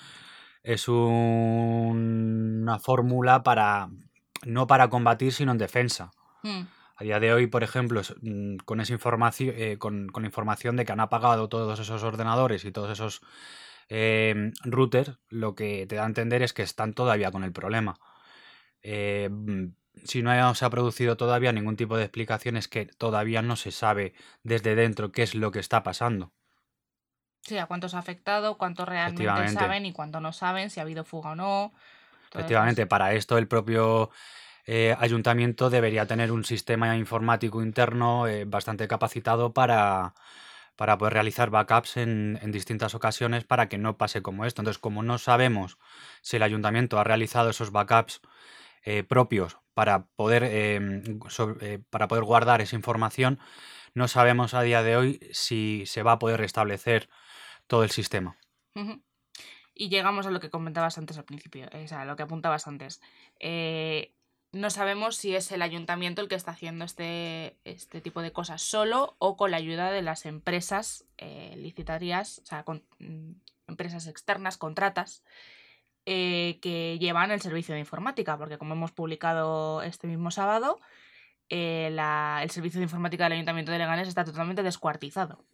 es 0.63 0.89
un- 0.89 2.59
una 2.63 2.79
fórmula 2.79 3.43
para 3.43 3.89
no 4.45 4.67
para 4.67 4.89
combatir, 4.89 5.31
sino 5.31 5.51
en 5.53 5.57
defensa. 5.57 6.11
Mm, 6.43 6.61
A 6.99 7.03
día 7.05 7.21
de 7.21 7.31
hoy, 7.31 7.47
por 7.47 7.63
ejemplo, 7.63 8.01
mm, 8.21 8.57
con 8.65 8.81
esa 8.81 8.91
información, 8.91 9.55
con, 9.77 10.09
con 10.09 10.23
la 10.23 10.27
información 10.27 10.75
de 10.75 10.83
que 10.83 10.91
han 10.91 10.99
apagado 10.99 11.47
todos 11.47 11.79
esos 11.79 12.03
ordenadores 12.03 12.65
y 12.65 12.71
todos 12.73 12.91
esos 12.91 13.21
eh, 13.89 14.51
routers, 14.63 15.17
lo 15.29 15.55
que 15.55 15.87
te 15.87 15.95
da 15.95 16.03
a 16.03 16.07
entender 16.07 16.43
es 16.43 16.53
que 16.53 16.61
están 16.61 16.93
todavía 16.93 17.31
con 17.31 17.43
el 17.43 17.51
problema. 17.51 17.99
Eh, 18.83 19.29
mm, 19.31 19.73
si 20.05 20.21
no 20.21 20.55
se 20.55 20.65
ha 20.65 20.69
producido 20.69 21.17
todavía 21.17 21.51
ningún 21.51 21.75
tipo 21.75 21.97
de 21.97 22.03
explicación, 22.03 22.55
es 22.55 22.67
que 22.67 22.85
todavía 22.85 23.41
no 23.41 23.55
se 23.55 23.71
sabe 23.71 24.13
desde 24.43 24.75
dentro 24.75 25.11
qué 25.11 25.23
es 25.23 25.35
lo 25.35 25.51
que 25.51 25.59
está 25.59 25.83
pasando. 25.83 26.31
Sí, 27.41 27.57
a 27.57 27.65
cuántos 27.65 27.95
ha 27.95 27.99
afectado, 27.99 28.57
cuántos 28.57 28.87
realmente 28.87 29.49
saben 29.49 29.85
y 29.85 29.93
cuántos 29.93 30.21
no 30.21 30.33
saben, 30.33 30.69
si 30.69 30.79
ha 30.79 30.83
habido 30.83 31.03
fuga 31.03 31.31
o 31.31 31.35
no. 31.35 31.73
Efectivamente, 32.31 32.85
para 32.85 33.13
esto 33.13 33.37
el 33.37 33.47
propio 33.47 34.11
eh, 34.71 34.95
ayuntamiento 34.99 35.71
debería 35.71 36.05
tener 36.05 36.31
un 36.31 36.45
sistema 36.45 36.95
informático 36.95 37.63
interno 37.63 38.27
eh, 38.27 38.45
bastante 38.45 38.87
capacitado 38.87 39.51
para, 39.51 40.13
para 40.75 40.95
poder 40.99 41.13
realizar 41.13 41.49
backups 41.49 41.97
en, 41.97 42.39
distintas 42.51 42.93
ocasiones 42.93 43.45
para 43.45 43.67
que 43.67 43.79
no 43.79 43.97
pase 43.97 44.21
como 44.21 44.45
esto. 44.45 44.61
Entonces, 44.61 44.77
como 44.77 45.01
no 45.01 45.17
sabemos 45.17 45.79
si 46.21 46.37
el 46.37 46.43
ayuntamiento 46.43 46.99
ha 46.99 47.03
realizado 47.03 47.49
esos 47.49 47.71
backups 47.71 48.21
eh, 48.83 49.01
propios 49.01 49.57
para 49.73 50.05
poder, 50.05 50.43
eh, 50.45 51.79
para 51.89 52.07
poder 52.07 52.23
guardar 52.23 52.61
esa 52.61 52.75
información, 52.75 53.39
no 53.95 54.07
sabemos 54.07 54.53
a 54.53 54.61
día 54.61 54.83
de 54.83 54.97
hoy 54.97 55.19
si 55.31 55.83
se 55.87 56.03
va 56.03 56.11
a 56.11 56.19
poder 56.19 56.39
restablecer 56.39 57.09
todo 57.65 57.83
el 57.83 57.89
sistema. 57.89 58.37
Y 59.73 59.89
llegamos 59.89 60.27
a 60.27 60.29
lo 60.31 60.39
que 60.39 60.51
comentabas 60.51 60.99
antes 60.99 61.17
al 61.17 61.25
principio, 61.25 61.67
o 61.73 61.87
sea, 61.87 62.05
lo 62.05 62.15
que 62.15 62.21
apuntabas 62.21 62.67
antes. 62.67 63.01
No 64.51 64.69
sabemos 64.71 65.15
si 65.15 65.35
es 65.35 65.51
el 65.51 65.61
ayuntamiento 65.61 66.21
el 66.21 66.27
que 66.27 66.35
está 66.35 66.51
haciendo 66.51 66.83
este, 66.83 67.57
este 67.65 68.01
tipo 68.01 68.21
de 68.23 68.31
cosas 68.31 68.61
solo 68.63 69.15
o 69.19 69.37
con 69.37 69.51
la 69.51 69.57
ayuda 69.57 69.91
de 69.91 70.01
las 70.01 70.25
empresas 70.25 71.05
eh, 71.17 71.53
licitarias, 71.57 72.39
o 72.43 72.45
sea, 72.47 72.65
mm, 72.99 73.31
empresas 73.67 74.07
externas, 74.07 74.57
contratas, 74.57 75.23
eh, 76.07 76.57
que 76.63 76.97
llevan 76.99 77.29
el 77.29 77.41
servicio 77.41 77.75
de 77.75 77.79
informática, 77.81 78.37
porque 78.39 78.57
como 78.57 78.73
hemos 78.73 78.91
publicado 78.91 79.83
este 79.83 80.07
mismo 80.07 80.31
sábado, 80.31 80.79
eh, 81.49 81.95
el 82.41 82.49
servicio 82.49 82.79
de 82.79 82.85
informática 82.85 83.25
del 83.25 83.33
Ayuntamiento 83.33 83.71
de 83.71 83.77
Leganés 83.77 84.07
está 84.07 84.23
totalmente 84.23 84.63
descuartizado. 84.63 85.45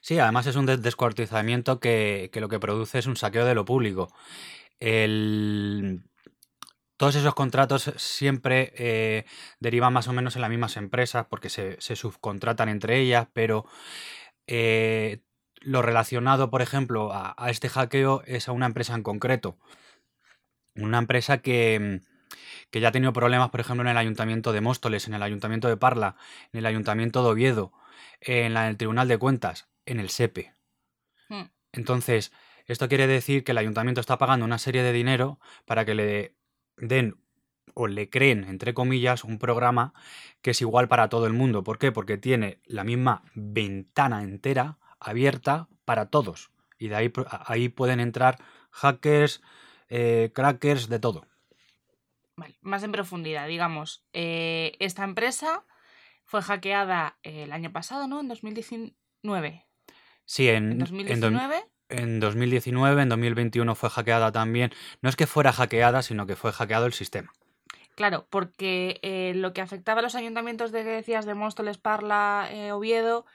Sí, 0.00 0.18
además 0.20 0.46
es 0.46 0.54
un 0.54 0.66
des- 0.66 0.82
descuartizamiento 0.82 1.80
que, 1.80 2.30
que 2.32 2.40
lo 2.40 2.48
que 2.48 2.60
produce 2.60 3.00
es 3.00 3.06
un 3.06 3.16
saqueo 3.16 3.44
de 3.44 3.54
lo 3.56 3.64
público. 3.64 4.12
El- 4.78 6.02
Todos 7.00 7.14
esos 7.16 7.34
contratos 7.34 7.94
siempre 7.96 8.74
eh, 8.76 9.24
derivan 9.58 9.90
más 9.94 10.06
o 10.06 10.12
menos 10.12 10.36
en 10.36 10.42
las 10.42 10.50
mismas 10.50 10.76
empresas 10.76 11.24
porque 11.30 11.48
se, 11.48 11.80
se 11.80 11.96
subcontratan 11.96 12.68
entre 12.68 12.98
ellas, 12.98 13.26
pero 13.32 13.64
eh, 14.46 15.22
lo 15.62 15.80
relacionado, 15.80 16.50
por 16.50 16.60
ejemplo, 16.60 17.10
a, 17.10 17.34
a 17.38 17.48
este 17.48 17.70
hackeo 17.70 18.22
es 18.26 18.48
a 18.48 18.52
una 18.52 18.66
empresa 18.66 18.94
en 18.94 19.02
concreto. 19.02 19.56
Una 20.74 20.98
empresa 20.98 21.38
que, 21.38 22.02
que 22.70 22.80
ya 22.80 22.88
ha 22.88 22.92
tenido 22.92 23.14
problemas, 23.14 23.48
por 23.48 23.60
ejemplo, 23.60 23.80
en 23.80 23.88
el 23.88 23.96
Ayuntamiento 23.96 24.52
de 24.52 24.60
Móstoles, 24.60 25.08
en 25.08 25.14
el 25.14 25.22
Ayuntamiento 25.22 25.68
de 25.68 25.78
Parla, 25.78 26.16
en 26.52 26.58
el 26.58 26.66
Ayuntamiento 26.66 27.22
de 27.24 27.30
Oviedo, 27.30 27.72
en 28.20 28.52
la- 28.52 28.64
en 28.64 28.72
el 28.72 28.76
Tribunal 28.76 29.08
de 29.08 29.16
Cuentas, 29.16 29.70
en 29.86 30.00
el 30.00 30.10
SEPE. 30.10 30.52
Hmm. 31.30 31.44
Entonces, 31.72 32.30
esto 32.66 32.88
quiere 32.88 33.06
decir 33.06 33.42
que 33.42 33.52
el 33.52 33.58
ayuntamiento 33.58 34.02
está 34.02 34.18
pagando 34.18 34.44
una 34.44 34.58
serie 34.58 34.82
de 34.82 34.92
dinero 34.92 35.40
para 35.64 35.86
que 35.86 35.94
le 35.94 36.39
den 36.80 37.16
o 37.74 37.86
le 37.86 38.10
creen, 38.10 38.44
entre 38.44 38.74
comillas, 38.74 39.24
un 39.24 39.38
programa 39.38 39.94
que 40.42 40.50
es 40.50 40.60
igual 40.60 40.88
para 40.88 41.08
todo 41.08 41.26
el 41.26 41.32
mundo. 41.32 41.62
¿Por 41.62 41.78
qué? 41.78 41.92
Porque 41.92 42.18
tiene 42.18 42.58
la 42.64 42.84
misma 42.84 43.22
ventana 43.34 44.22
entera 44.22 44.78
abierta 44.98 45.68
para 45.84 46.06
todos. 46.06 46.50
Y 46.78 46.88
de 46.88 46.96
ahí, 46.96 47.12
ahí 47.46 47.68
pueden 47.68 48.00
entrar 48.00 48.38
hackers, 48.70 49.42
eh, 49.88 50.30
crackers, 50.34 50.88
de 50.88 50.98
todo. 50.98 51.26
Vale, 52.36 52.56
más 52.62 52.82
en 52.82 52.92
profundidad, 52.92 53.48
digamos. 53.48 54.04
Eh, 54.12 54.76
esta 54.78 55.04
empresa 55.04 55.64
fue 56.24 56.42
hackeada 56.42 57.18
el 57.22 57.52
año 57.52 57.72
pasado, 57.72 58.06
¿no? 58.06 58.20
En 58.20 58.28
2019. 58.28 59.66
Sí, 60.24 60.48
en, 60.48 60.78
2019. 60.78 61.56
En, 61.56 61.62
2019, 62.20 63.02
en 63.02 63.08
2021 63.08 63.74
fue 63.74 63.90
hackeada 63.90 64.32
también. 64.32 64.72
No 65.02 65.08
es 65.08 65.16
que 65.16 65.26
fuera 65.26 65.52
hackeada, 65.52 66.02
sino 66.02 66.26
que 66.26 66.36
fue 66.36 66.52
hackeado 66.52 66.86
el 66.86 66.92
sistema. 66.92 67.32
Claro, 67.94 68.26
porque 68.30 68.98
eh, 69.02 69.32
lo 69.34 69.52
que 69.52 69.60
afectaba 69.60 70.00
a 70.00 70.02
los 70.02 70.14
ayuntamientos 70.14 70.72
de 70.72 70.84
decías 70.84 71.26
de 71.26 71.34
Móstoles, 71.34 71.78
Parla, 71.78 72.48
eh, 72.50 72.72
Oviedo, 72.72 73.26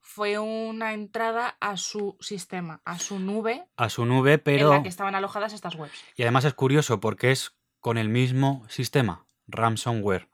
fue 0.00 0.38
una 0.38 0.92
entrada 0.92 1.56
a 1.60 1.76
su 1.76 2.16
sistema, 2.20 2.82
a 2.84 2.98
su 2.98 3.18
nube. 3.18 3.64
A 3.76 3.88
su 3.88 4.04
nube, 4.04 4.38
pero. 4.38 4.70
En 4.70 4.76
la 4.78 4.82
que 4.82 4.88
estaban 4.88 5.14
alojadas 5.14 5.52
estas 5.52 5.76
webs. 5.76 6.04
Y 6.16 6.22
además 6.22 6.44
es 6.44 6.54
curioso 6.54 7.00
porque 7.00 7.30
es 7.30 7.56
con 7.80 7.98
el 7.98 8.08
mismo 8.08 8.64
sistema, 8.68 9.26
ransomware. 9.48 10.28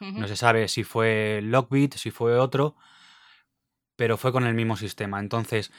No 0.00 0.26
se 0.26 0.36
sabe 0.36 0.66
si 0.68 0.82
fue 0.82 1.40
Lockbit, 1.42 1.94
si 1.96 2.10
fue 2.10 2.38
otro, 2.38 2.74
pero 3.96 4.16
fue 4.16 4.32
con 4.32 4.46
el 4.46 4.54
mismo 4.54 4.78
sistema. 4.78 5.20
Entonces, 5.20 5.70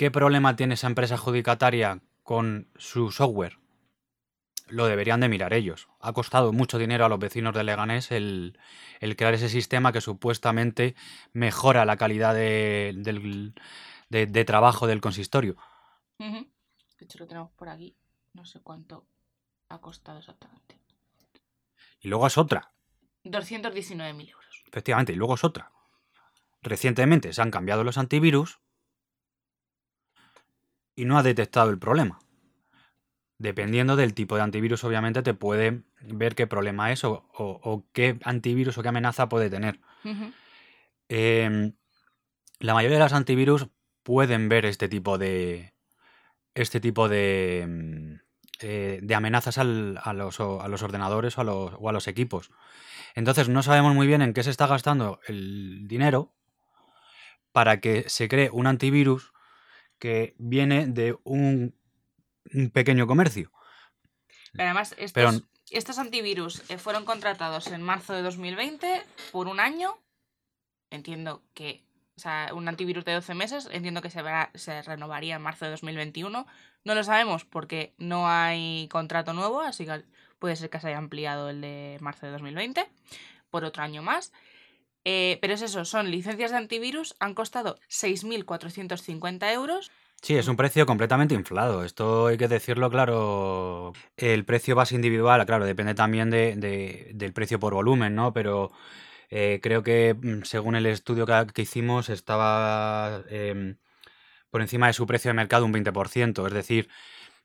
¿qué 0.00 0.10
problema 0.10 0.56
tiene 0.56 0.72
esa 0.72 0.86
empresa 0.86 1.16
adjudicataria 1.16 2.00
con 2.22 2.70
su 2.76 3.10
software? 3.10 3.58
Lo 4.66 4.86
deberían 4.86 5.20
de 5.20 5.28
mirar 5.28 5.52
ellos. 5.52 5.88
Ha 6.00 6.14
costado 6.14 6.54
mucho 6.54 6.78
dinero 6.78 7.04
a 7.04 7.10
los 7.10 7.18
vecinos 7.18 7.52
de 7.52 7.64
Leganés 7.64 8.10
el, 8.10 8.58
crear 9.18 9.34
ese 9.34 9.50
sistema 9.50 9.92
que 9.92 10.00
supuestamente 10.00 10.94
mejora 11.34 11.84
la 11.84 11.98
calidad 11.98 12.34
de, 12.34 13.52
trabajo 14.46 14.86
del 14.86 15.02
consistorio. 15.02 15.58
De 16.16 16.46
hecho, 16.98 17.18
lo 17.18 17.26
tenemos 17.26 17.50
por 17.50 17.68
aquí. 17.68 17.94
No 18.32 18.46
sé 18.46 18.60
cuánto 18.60 19.04
ha 19.68 19.82
costado 19.82 20.20
exactamente. 20.20 20.80
Y 22.00 22.08
luego 22.08 22.26
es 22.26 22.38
otra. 22.38 22.72
219.000 23.24 24.30
euros. 24.30 24.64
Efectivamente, 24.66 25.12
y 25.12 25.16
luego 25.16 25.34
es 25.34 25.44
otra. 25.44 25.72
Recientemente 26.62 27.34
se 27.34 27.42
han 27.42 27.50
cambiado 27.50 27.84
los 27.84 27.98
antivirus 27.98 28.60
y 31.00 31.06
no 31.06 31.16
ha 31.16 31.22
detectado 31.22 31.70
el 31.70 31.78
problema. 31.78 32.18
Dependiendo 33.38 33.96
del 33.96 34.12
tipo 34.12 34.36
de 34.36 34.42
antivirus, 34.42 34.84
obviamente 34.84 35.22
te 35.22 35.32
puede 35.32 35.82
ver 36.02 36.34
qué 36.34 36.46
problema 36.46 36.92
es 36.92 37.04
o, 37.04 37.86
qué 37.94 38.18
antivirus 38.22 38.76
o 38.76 38.82
qué 38.82 38.88
amenaza 38.88 39.30
puede 39.30 39.48
tener. 39.48 39.80
Em, 41.08 41.72
la 42.58 42.74
mayoría 42.74 42.98
de 42.98 43.04
los 43.04 43.14
antivirus 43.14 43.68
pueden 44.02 44.50
ver 44.50 44.66
este 44.66 44.88
tipo 44.90 45.16
de. 45.16 45.72
Este 46.54 46.80
tipo 46.80 47.08
de. 47.08 47.62
Em, 47.62 48.20
eh, 48.60 48.98
de 49.02 49.14
amenazas 49.14 49.56
a, 49.56 49.64
los, 49.64 50.38
a, 50.38 50.68
los, 50.68 50.82
ordenadores 50.82 51.38
o 51.38 51.40
a 51.40 51.44
los, 51.44 51.72
o 51.78 51.88
a 51.88 51.92
los 51.92 52.08
equipos. 52.08 52.50
Entonces 53.14 53.48
no 53.48 53.62
sabemos 53.62 53.94
muy 53.94 54.06
bien 54.06 54.20
en 54.20 54.34
qué 54.34 54.42
se 54.42 54.50
está 54.50 54.66
gastando 54.66 55.18
el 55.26 55.88
dinero 55.88 56.34
para 57.52 57.80
que 57.80 58.04
se 58.10 58.28
cree 58.28 58.50
un 58.52 58.66
antivirus 58.66 59.32
que 60.00 60.34
viene 60.38 60.86
de 60.86 61.16
un, 61.22 61.76
pequeño 62.72 63.06
comercio. 63.06 63.52
Pero 64.52 64.64
además, 64.64 64.96
estos, 64.98 65.44
estos 65.70 65.98
antivirus 65.98 66.68
eh, 66.68 66.78
fueron 66.78 67.04
contratados 67.04 67.68
en 67.68 67.82
marzo 67.82 68.12
de 68.12 68.22
2020 68.22 69.02
por 69.30 69.46
un 69.46 69.60
año. 69.60 69.96
Entiendo 70.90 71.44
que, 71.54 71.84
o 72.16 72.20
sea, 72.20 72.50
un 72.52 72.66
antivirus 72.66 73.04
de 73.04 73.12
12 73.12 73.34
meses, 73.34 73.68
entiendo 73.70 74.02
que 74.02 74.10
se, 74.10 74.20
se 74.54 74.82
renovaría 74.82 75.36
en 75.36 75.42
marzo 75.42 75.66
de 75.66 75.70
2021. 75.70 76.46
No 76.82 76.94
lo 76.94 77.04
sabemos 77.04 77.44
porque 77.44 77.94
no 77.98 78.28
hay 78.28 78.88
contrato 78.90 79.32
nuevo, 79.32 79.60
así 79.60 79.84
que 79.84 80.02
puede 80.40 80.56
ser 80.56 80.70
que 80.70 80.80
se 80.80 80.88
haya 80.88 80.98
ampliado 80.98 81.50
el 81.50 81.60
de 81.60 81.98
marzo 82.00 82.26
de 82.26 82.32
2020 82.32 82.88
por 83.50 83.64
otro 83.64 83.84
año 83.84 84.02
más. 84.02 84.32
Eh, 85.04 85.38
pero 85.40 85.54
es 85.54 85.62
eso, 85.62 85.84
son 85.84 86.10
licencias 86.10 86.50
de 86.50 86.58
antivirus, 86.58 87.14
han 87.20 87.34
costado 87.34 87.78
6.450 87.88 89.52
euros. 89.52 89.90
Sí, 90.22 90.36
es 90.36 90.48
un 90.48 90.56
precio 90.56 90.84
completamente 90.84 91.34
inflado. 91.34 91.84
Esto 91.84 92.26
hay 92.26 92.36
que 92.36 92.48
decirlo 92.48 92.90
claro. 92.90 93.94
El 94.16 94.44
precio 94.44 94.76
base 94.76 94.94
individual, 94.94 95.46
claro, 95.46 95.64
depende 95.64 95.94
también 95.94 96.28
de, 96.28 97.10
del 97.14 97.32
precio 97.32 97.58
por 97.58 97.72
volumen, 97.72 98.14
¿no? 98.14 98.34
Pero 98.34 98.70
eh, 99.30 99.60
creo 99.62 99.82
que 99.82 100.14
mm, 100.14 100.42
según 100.42 100.76
el 100.76 100.86
estudio 100.86 101.26
que, 101.26 101.62
hicimos 101.62 102.10
estaba 102.10 103.22
em, 103.30 103.76
por 104.50 104.60
encima 104.62 104.88
de 104.88 104.92
su 104.92 105.06
precio 105.06 105.30
de 105.30 105.34
mercado 105.34 105.64
un 105.64 105.72
20%. 105.72 106.46
Es 106.46 106.52
decir, 106.52 106.88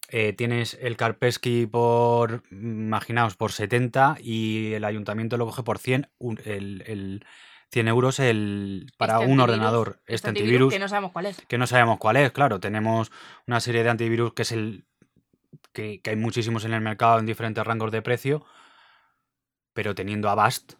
eh, 0.09 0.33
tienes 0.33 0.77
el 0.79 0.97
Carpesky 0.97 1.65
por, 1.65 2.43
imaginaos, 2.51 3.35
por 3.35 3.51
70 3.51 4.17
y 4.21 4.73
el 4.73 4.83
ayuntamiento 4.83 5.37
lo 5.37 5.45
coge 5.45 5.63
por 5.63 5.79
100, 5.79 6.09
el, 6.45 6.83
el 6.85 7.25
100 7.71 7.87
euros 7.87 8.19
el, 8.19 8.91
para 8.97 9.15
este 9.19 9.31
un 9.31 9.39
ordenador. 9.39 9.97
Este, 10.01 10.15
este 10.15 10.29
antivirus, 10.29 10.73
Que 10.73 10.79
no 10.79 10.87
sabemos 10.87 11.11
cuál 11.11 11.25
es. 11.25 11.41
Que 11.47 11.57
no 11.57 11.67
sabemos 11.67 11.97
cuál 11.97 12.17
es, 12.17 12.31
claro. 12.31 12.59
Tenemos 12.59 13.11
una 13.47 13.59
serie 13.59 13.83
de 13.83 13.89
antivirus 13.89 14.33
que 14.33 14.43
es 14.43 14.51
el. 14.51 14.85
que, 15.73 16.01
hay 16.05 16.15
muchísimos 16.15 16.65
en 16.65 16.73
el 16.73 16.81
mercado 16.81 17.19
en 17.19 17.25
diferentes 17.25 17.65
rangos 17.65 17.91
de 17.91 18.01
precio. 18.01 18.45
Pero 19.73 19.95
teniendo 19.95 20.29
Avast. 20.29 20.73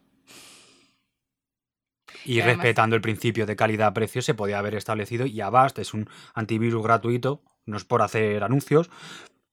Y, 2.24 2.42
respetando 2.42 2.96
el 2.96 3.02
principio 3.02 3.46
de 3.46 3.56
calidad-precio, 3.56 4.22
se 4.22 4.34
podía 4.34 4.58
haber 4.58 4.76
establecido. 4.76 5.26
Y 5.26 5.42
Avast 5.42 5.78
es 5.80 5.94
un 5.94 6.10
antivirus 6.34 6.82
gratuito 6.82 7.44
no 7.66 7.78
es 7.78 7.86
por 7.86 8.02
hacer 8.02 8.44
anuncios, 8.44 8.90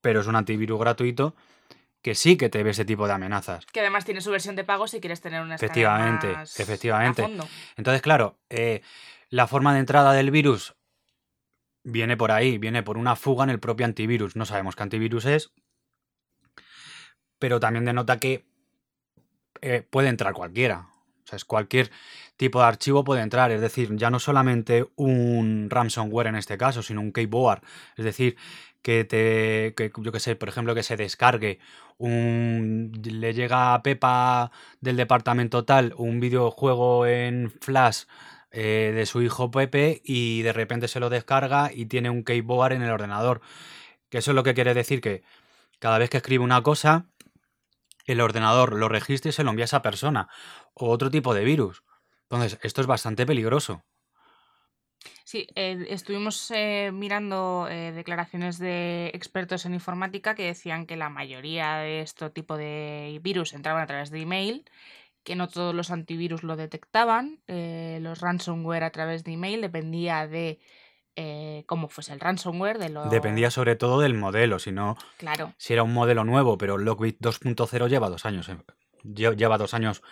pero 0.00 0.20
es 0.20 0.26
un 0.26 0.36
antivirus 0.36 0.78
gratuito 0.78 1.34
que 2.02 2.14
sí 2.14 2.36
que 2.36 2.48
te 2.48 2.62
ve 2.62 2.70
ese 2.70 2.84
tipo 2.84 3.06
de 3.06 3.12
amenazas. 3.12 3.64
Que 3.66 3.80
además 3.80 4.04
tiene 4.04 4.20
su 4.20 4.30
versión 4.30 4.56
de 4.56 4.64
pago 4.64 4.88
si 4.88 5.00
quieres 5.00 5.20
tener 5.20 5.40
una 5.40 5.54
Efectivamente, 5.54 6.32
efectivamente. 6.58 7.28
Entonces, 7.76 8.02
claro, 8.02 8.38
eh, 8.50 8.82
la 9.30 9.46
forma 9.46 9.72
de 9.72 9.80
entrada 9.80 10.12
del 10.12 10.30
virus 10.30 10.74
viene 11.84 12.16
por 12.16 12.32
ahí, 12.32 12.58
viene 12.58 12.82
por 12.82 12.98
una 12.98 13.16
fuga 13.16 13.44
en 13.44 13.50
el 13.50 13.60
propio 13.60 13.86
antivirus. 13.86 14.36
No 14.36 14.46
sabemos 14.46 14.74
qué 14.74 14.82
antivirus 14.82 15.24
es, 15.26 15.52
pero 17.38 17.60
también 17.60 17.84
denota 17.84 18.18
que 18.18 18.44
eh, 19.60 19.86
puede 19.88 20.08
entrar 20.08 20.32
cualquiera. 20.34 20.88
Cualquier 21.46 21.90
tipo 22.36 22.60
de 22.60 22.66
archivo 22.66 23.04
puede 23.04 23.22
entrar. 23.22 23.50
Es 23.50 23.60
decir, 23.60 23.96
ya 23.96 24.10
no 24.10 24.18
solamente 24.18 24.86
un 24.96 25.68
ransomware 25.70 26.28
en 26.28 26.36
este 26.36 26.58
caso, 26.58 26.82
sino 26.82 27.00
un 27.00 27.12
keyboard. 27.12 27.62
Es 27.96 28.04
decir, 28.04 28.36
que 28.82 29.04
te, 29.04 29.74
que, 29.76 29.92
yo 29.96 30.12
que 30.12 30.20
sé, 30.20 30.36
por 30.36 30.48
ejemplo, 30.48 30.74
que 30.74 30.82
se 30.82 30.96
descargue 30.96 31.60
un, 31.98 32.92
le 33.04 33.32
llega 33.32 33.74
a 33.74 33.82
Pepa 33.82 34.50
del 34.80 34.96
departamento 34.96 35.64
tal 35.64 35.94
un 35.96 36.20
videojuego 36.20 37.06
en 37.06 37.50
Flash 37.60 38.04
eh, 38.50 38.92
de 38.94 39.06
su 39.06 39.22
hijo 39.22 39.50
Pepe 39.50 40.02
y 40.04 40.42
de 40.42 40.52
repente 40.52 40.88
se 40.88 41.00
lo 41.00 41.10
descarga 41.10 41.70
y 41.72 41.86
tiene 41.86 42.10
un 42.10 42.24
keyboard 42.24 42.72
en 42.72 42.82
el 42.82 42.90
ordenador. 42.90 43.40
Que 44.10 44.18
eso 44.18 44.32
es 44.32 44.34
lo 44.34 44.42
que 44.42 44.54
quiere 44.54 44.74
decir 44.74 45.00
que 45.00 45.22
cada 45.78 45.98
vez 45.98 46.10
que 46.10 46.18
escribe 46.18 46.44
una 46.44 46.62
cosa, 46.62 47.06
el 48.04 48.20
ordenador 48.20 48.74
lo 48.74 48.88
registra 48.88 49.30
y 49.30 49.32
se 49.32 49.44
lo 49.44 49.50
envía 49.50 49.64
a 49.64 49.66
esa 49.66 49.82
persona. 49.82 50.28
O 50.74 50.90
otro 50.90 51.10
tipo 51.10 51.34
de 51.34 51.44
virus. 51.44 51.82
Entonces, 52.30 52.58
esto 52.62 52.80
es 52.80 52.86
bastante 52.86 53.26
peligroso. 53.26 53.84
Sí, 55.24 55.46
eh, 55.54 55.86
estuvimos 55.88 56.50
eh, 56.50 56.90
mirando 56.92 57.66
eh, 57.70 57.92
declaraciones 57.92 58.58
de 58.58 59.10
expertos 59.14 59.64
en 59.66 59.74
informática 59.74 60.34
que 60.34 60.44
decían 60.44 60.86
que 60.86 60.96
la 60.96 61.08
mayoría 61.08 61.76
de 61.76 62.00
este 62.00 62.28
tipo 62.30 62.56
de 62.56 63.18
virus 63.22 63.52
entraban 63.52 63.82
a 63.82 63.86
través 63.86 64.10
de 64.10 64.20
email, 64.20 64.64
que 65.24 65.36
no 65.36 65.48
todos 65.48 65.74
los 65.74 65.90
antivirus 65.90 66.42
lo 66.42 66.56
detectaban, 66.56 67.40
los 67.46 68.20
ransomware 68.20 68.84
a 68.84 68.90
través 68.90 69.22
de 69.24 69.32
email 69.32 69.60
dependía 69.60 70.26
de 70.26 70.58
cómo 71.66 71.88
fuese 71.88 72.12
el 72.12 72.18
ransomware. 72.18 72.78
De 72.78 72.88
lo... 72.88 73.08
Dependía 73.08 73.50
sobre 73.52 73.76
todo 73.76 74.00
del 74.00 74.14
modelo, 74.14 74.58
si 74.58 74.72
no, 74.72 74.96
claro. 75.18 75.54
si 75.58 75.74
era 75.74 75.84
un 75.84 75.94
modelo 75.94 76.24
nuevo, 76.24 76.58
pero 76.58 76.76
Lockbit 76.76 77.20
2.0 77.20 77.88
lleva 77.88 78.10
dos 78.10 78.26
años, 78.26 78.50
lleva 79.04 79.58
dos 79.58 79.74
años 79.74 80.02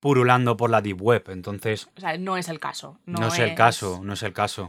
purulando 0.00 0.56
por 0.56 0.70
la 0.70 0.80
deep 0.80 1.00
web. 1.00 1.24
Entonces. 1.28 1.88
O 1.96 2.00
sea, 2.00 2.16
no 2.18 2.36
es 2.36 2.48
el 2.48 2.60
caso. 2.60 2.98
No, 3.06 3.26
es, 3.28 3.38
el 3.38 3.54
caso, 3.54 4.00
no 4.02 4.12
es 4.14 4.22
el 4.22 4.32
caso. 4.32 4.68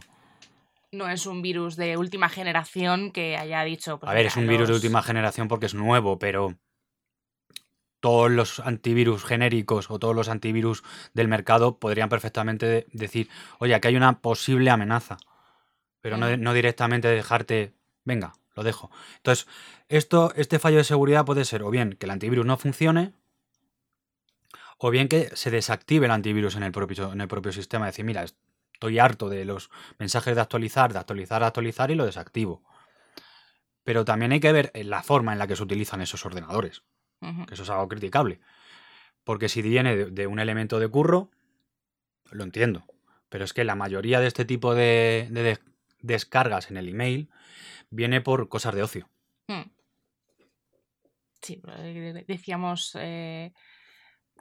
No 0.92 1.10
es 1.10 1.26
un 1.26 1.42
virus 1.42 1.76
de 1.76 1.98
última 1.98 2.30
generación 2.30 3.12
que 3.12 3.38
haya 3.38 3.64
dicho. 3.64 4.00
Pues 4.00 4.10
a 4.10 4.14
ver, 4.14 4.26
es 4.26 4.36
un 4.38 4.48
virus 4.48 4.68
de 4.68 4.74
última 4.76 5.02
generación 5.02 5.48
porque 5.48 5.68
es 5.68 5.76
nuevo, 5.76 6.18
pero 6.18 6.56
todos 8.00 8.32
los 8.32 8.60
antivirus 8.60 9.24
genéricos 9.24 9.92
o 9.92 10.00
todos 10.00 10.16
los 10.16 10.30
antivirus 10.30 10.84
del 11.14 11.28
mercado 11.28 11.80
podrían 11.80 12.10
perfectamente 12.10 12.88
decir, 12.92 13.30
oye, 13.60 13.76
aquí 13.76 13.90
hay 13.90 13.98
una 13.98 14.20
posible 14.22 14.72
amenaza. 14.72 15.18
Pero 16.02 16.18
no, 16.18 16.36
no 16.38 16.54
directamente 16.54 17.10
dejarte, 17.10 17.74
venga, 18.06 18.34
lo 18.56 18.64
dejo. 18.64 18.90
Entonces, 19.18 19.48
esto, 19.90 20.34
este 20.36 20.60
fallo 20.60 20.78
de 20.78 20.86
seguridad 20.86 21.26
puede 21.26 21.46
ser 21.46 21.62
o 21.62 21.70
bien 21.70 21.98
que 22.00 22.06
el 22.06 22.12
antivirus 22.12 22.46
no 22.46 22.58
funcione, 22.58 23.14
o 24.80 24.90
bien 24.90 25.10
que 25.10 25.30
se 25.36 25.52
desactive 25.52 26.06
el 26.06 26.12
antivirus 26.12 26.56
en 26.56 26.64
el 26.64 26.72
propio, 26.72 27.12
en 27.12 27.22
el 27.22 27.28
propio 27.28 27.52
sistema. 27.52 27.86
Decir, 27.86 28.06
mira, 28.06 28.24
estoy 28.24 28.98
harto 28.98 29.28
de 29.28 29.44
los 29.44 29.70
mensajes 29.98 30.36
de 30.36 30.42
actualizar, 30.42 30.94
de 30.94 31.00
actualizar, 31.00 31.42
de 31.42 31.48
actualizar 31.48 31.92
y 31.92 31.96
lo 31.96 32.06
desactivo. 32.06 32.64
Pero 33.84 34.06
también 34.06 34.32
hay 34.32 34.40
que 34.40 34.54
ver 34.54 34.72
la 34.74 35.04
forma 35.04 35.34
en 35.34 35.40
la 35.40 35.48
que 35.48 35.58
se 35.58 35.64
utilizan 35.64 36.02
esos 36.02 36.26
ordenadores, 36.26 36.84
que 37.20 37.54
eso 37.54 37.64
es 37.64 37.70
algo 37.70 37.90
criticable. 37.90 38.40
Porque 39.26 39.50
si 39.50 39.62
viene 39.62 39.96
de, 39.96 40.28
un 40.28 40.40
elemento 40.40 40.80
de 40.80 40.88
curro, 40.88 41.30
lo 42.32 42.46
entiendo. 42.46 42.86
Pero 43.28 43.44
es 43.44 43.52
que 43.52 43.66
la 43.66 43.76
mayoría 43.76 44.22
de 44.22 44.28
este 44.28 44.46
tipo 44.46 44.76
de, 44.76 45.60
descargas 46.02 46.72
en 46.72 46.78
el 46.78 46.88
email 46.88 47.30
viene 47.90 48.22
por 48.22 48.48
cosas 48.48 48.76
de 48.76 48.84
ocio. 48.84 49.10
Hmm. 49.48 49.72
Sí, 51.42 51.62
eh, 51.80 52.24
decíamos 52.28 52.98
eh, 53.00 53.52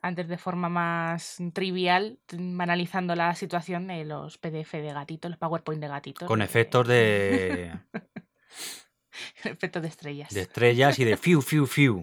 antes 0.02 0.28
de 0.28 0.38
forma 0.38 0.68
más 0.68 1.38
trivial, 1.52 2.18
banalizando 2.32 3.14
la 3.14 3.34
situación 3.34 3.86
de 3.86 4.04
los 4.04 4.38
PDF 4.38 4.72
de 4.72 4.92
gatito, 4.92 5.28
los 5.28 5.38
PowerPoint 5.38 5.80
de 5.80 5.88
gatito. 5.88 6.26
Con 6.26 6.42
efectos 6.42 6.86
de. 6.86 7.72
efectos 9.44 9.82
de 9.82 9.88
estrellas. 9.88 10.30
De 10.32 10.42
estrellas 10.42 10.98
y 10.98 11.04
de 11.04 11.16
fiu, 11.16 11.42
fiu, 11.42 11.66
fiu. 11.66 12.02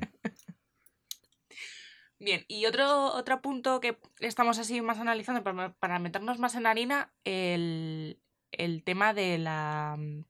Bien, 2.20 2.46
y 2.48 2.66
otro, 2.66 3.14
otro 3.14 3.42
punto 3.42 3.82
que 3.82 3.98
estamos 4.20 4.58
así 4.58 4.82
más 4.82 5.00
analizando 5.00 5.44
para, 5.44 6.00
meternos 6.00 6.40
más 6.40 6.56
en 6.56 6.66
harina, 6.66 7.14
el, 7.24 8.20
el 8.52 8.84
tema 8.84 9.14
de 9.14 9.38
la 9.38 9.96
mm, 9.98 10.24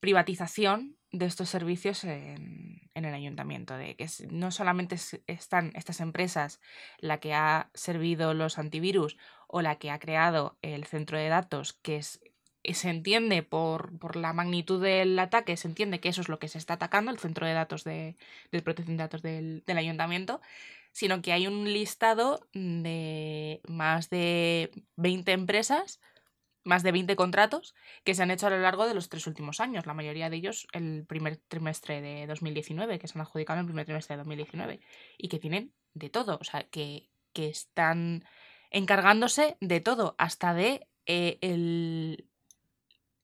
privatización 0.00 0.97
de 1.10 1.26
estos 1.26 1.48
servicios 1.48 2.04
en, 2.04 2.80
el 2.94 3.14
ayuntamiento, 3.14 3.76
de 3.76 3.94
que 3.96 4.08
no 4.30 4.50
solamente 4.50 4.96
están 5.26 5.72
estas 5.74 6.00
empresas 6.00 6.60
la 6.98 7.18
que 7.18 7.32
ha 7.32 7.70
servido 7.74 8.34
los 8.34 8.58
antivirus 8.58 9.16
o 9.46 9.62
la 9.62 9.76
que 9.76 9.90
ha 9.90 9.98
creado 9.98 10.58
el 10.62 10.84
centro 10.84 11.16
de 11.16 11.28
datos, 11.28 11.72
que 11.74 11.96
es, 11.96 12.20
se 12.64 12.90
entiende 12.90 13.42
por, 13.42 14.16
la 14.16 14.32
magnitud 14.32 14.82
del 14.82 15.18
ataque, 15.18 15.56
se 15.56 15.68
entiende 15.68 16.00
que 16.00 16.08
eso 16.08 16.20
es 16.20 16.28
lo 16.28 16.38
que 16.38 16.48
se 16.48 16.58
está 16.58 16.74
atacando, 16.74 17.10
el 17.10 17.18
centro 17.18 17.46
de 17.46 17.54
datos 17.54 17.84
de, 17.84 18.16
protección 18.50 18.96
de 18.96 19.02
datos 19.04 19.22
del, 19.22 19.62
del 19.64 19.78
ayuntamiento, 19.78 20.40
sino 20.92 21.22
que 21.22 21.32
hay 21.32 21.46
un 21.46 21.72
listado 21.72 22.46
de 22.52 23.60
más 23.68 24.10
de 24.10 24.72
20 24.96 25.32
empresas 25.32 26.00
más 26.64 26.82
de 26.82 26.92
20 26.92 27.16
contratos 27.16 27.74
que 28.04 28.14
se 28.14 28.22
han 28.22 28.30
hecho 28.30 28.46
a 28.46 28.50
lo 28.50 28.60
largo 28.60 28.86
de 28.86 28.94
los 28.94 29.08
tres 29.08 29.26
últimos 29.26 29.60
años, 29.60 29.86
la 29.86 29.94
mayoría 29.94 30.30
de 30.30 30.36
ellos 30.36 30.66
el 30.72 31.04
primer 31.06 31.36
trimestre 31.48 32.00
de 32.00 32.26
2019, 32.26 32.98
que 32.98 33.08
se 33.08 33.18
han 33.18 33.22
adjudicado 33.22 33.58
en 33.58 33.64
el 33.64 33.66
primer 33.66 33.86
trimestre 33.86 34.14
de 34.14 34.18
2019, 34.18 34.80
y 35.16 35.28
que 35.28 35.38
tienen 35.38 35.72
de 35.94 36.10
todo, 36.10 36.38
o 36.40 36.44
sea, 36.44 36.64
que, 36.64 37.08
están 37.34 38.24
encargándose 38.72 39.56
de 39.60 39.78
todo, 39.78 40.16
hasta 40.18 40.54
de 40.54 40.88
eh, 41.06 41.38
el, 41.40 42.28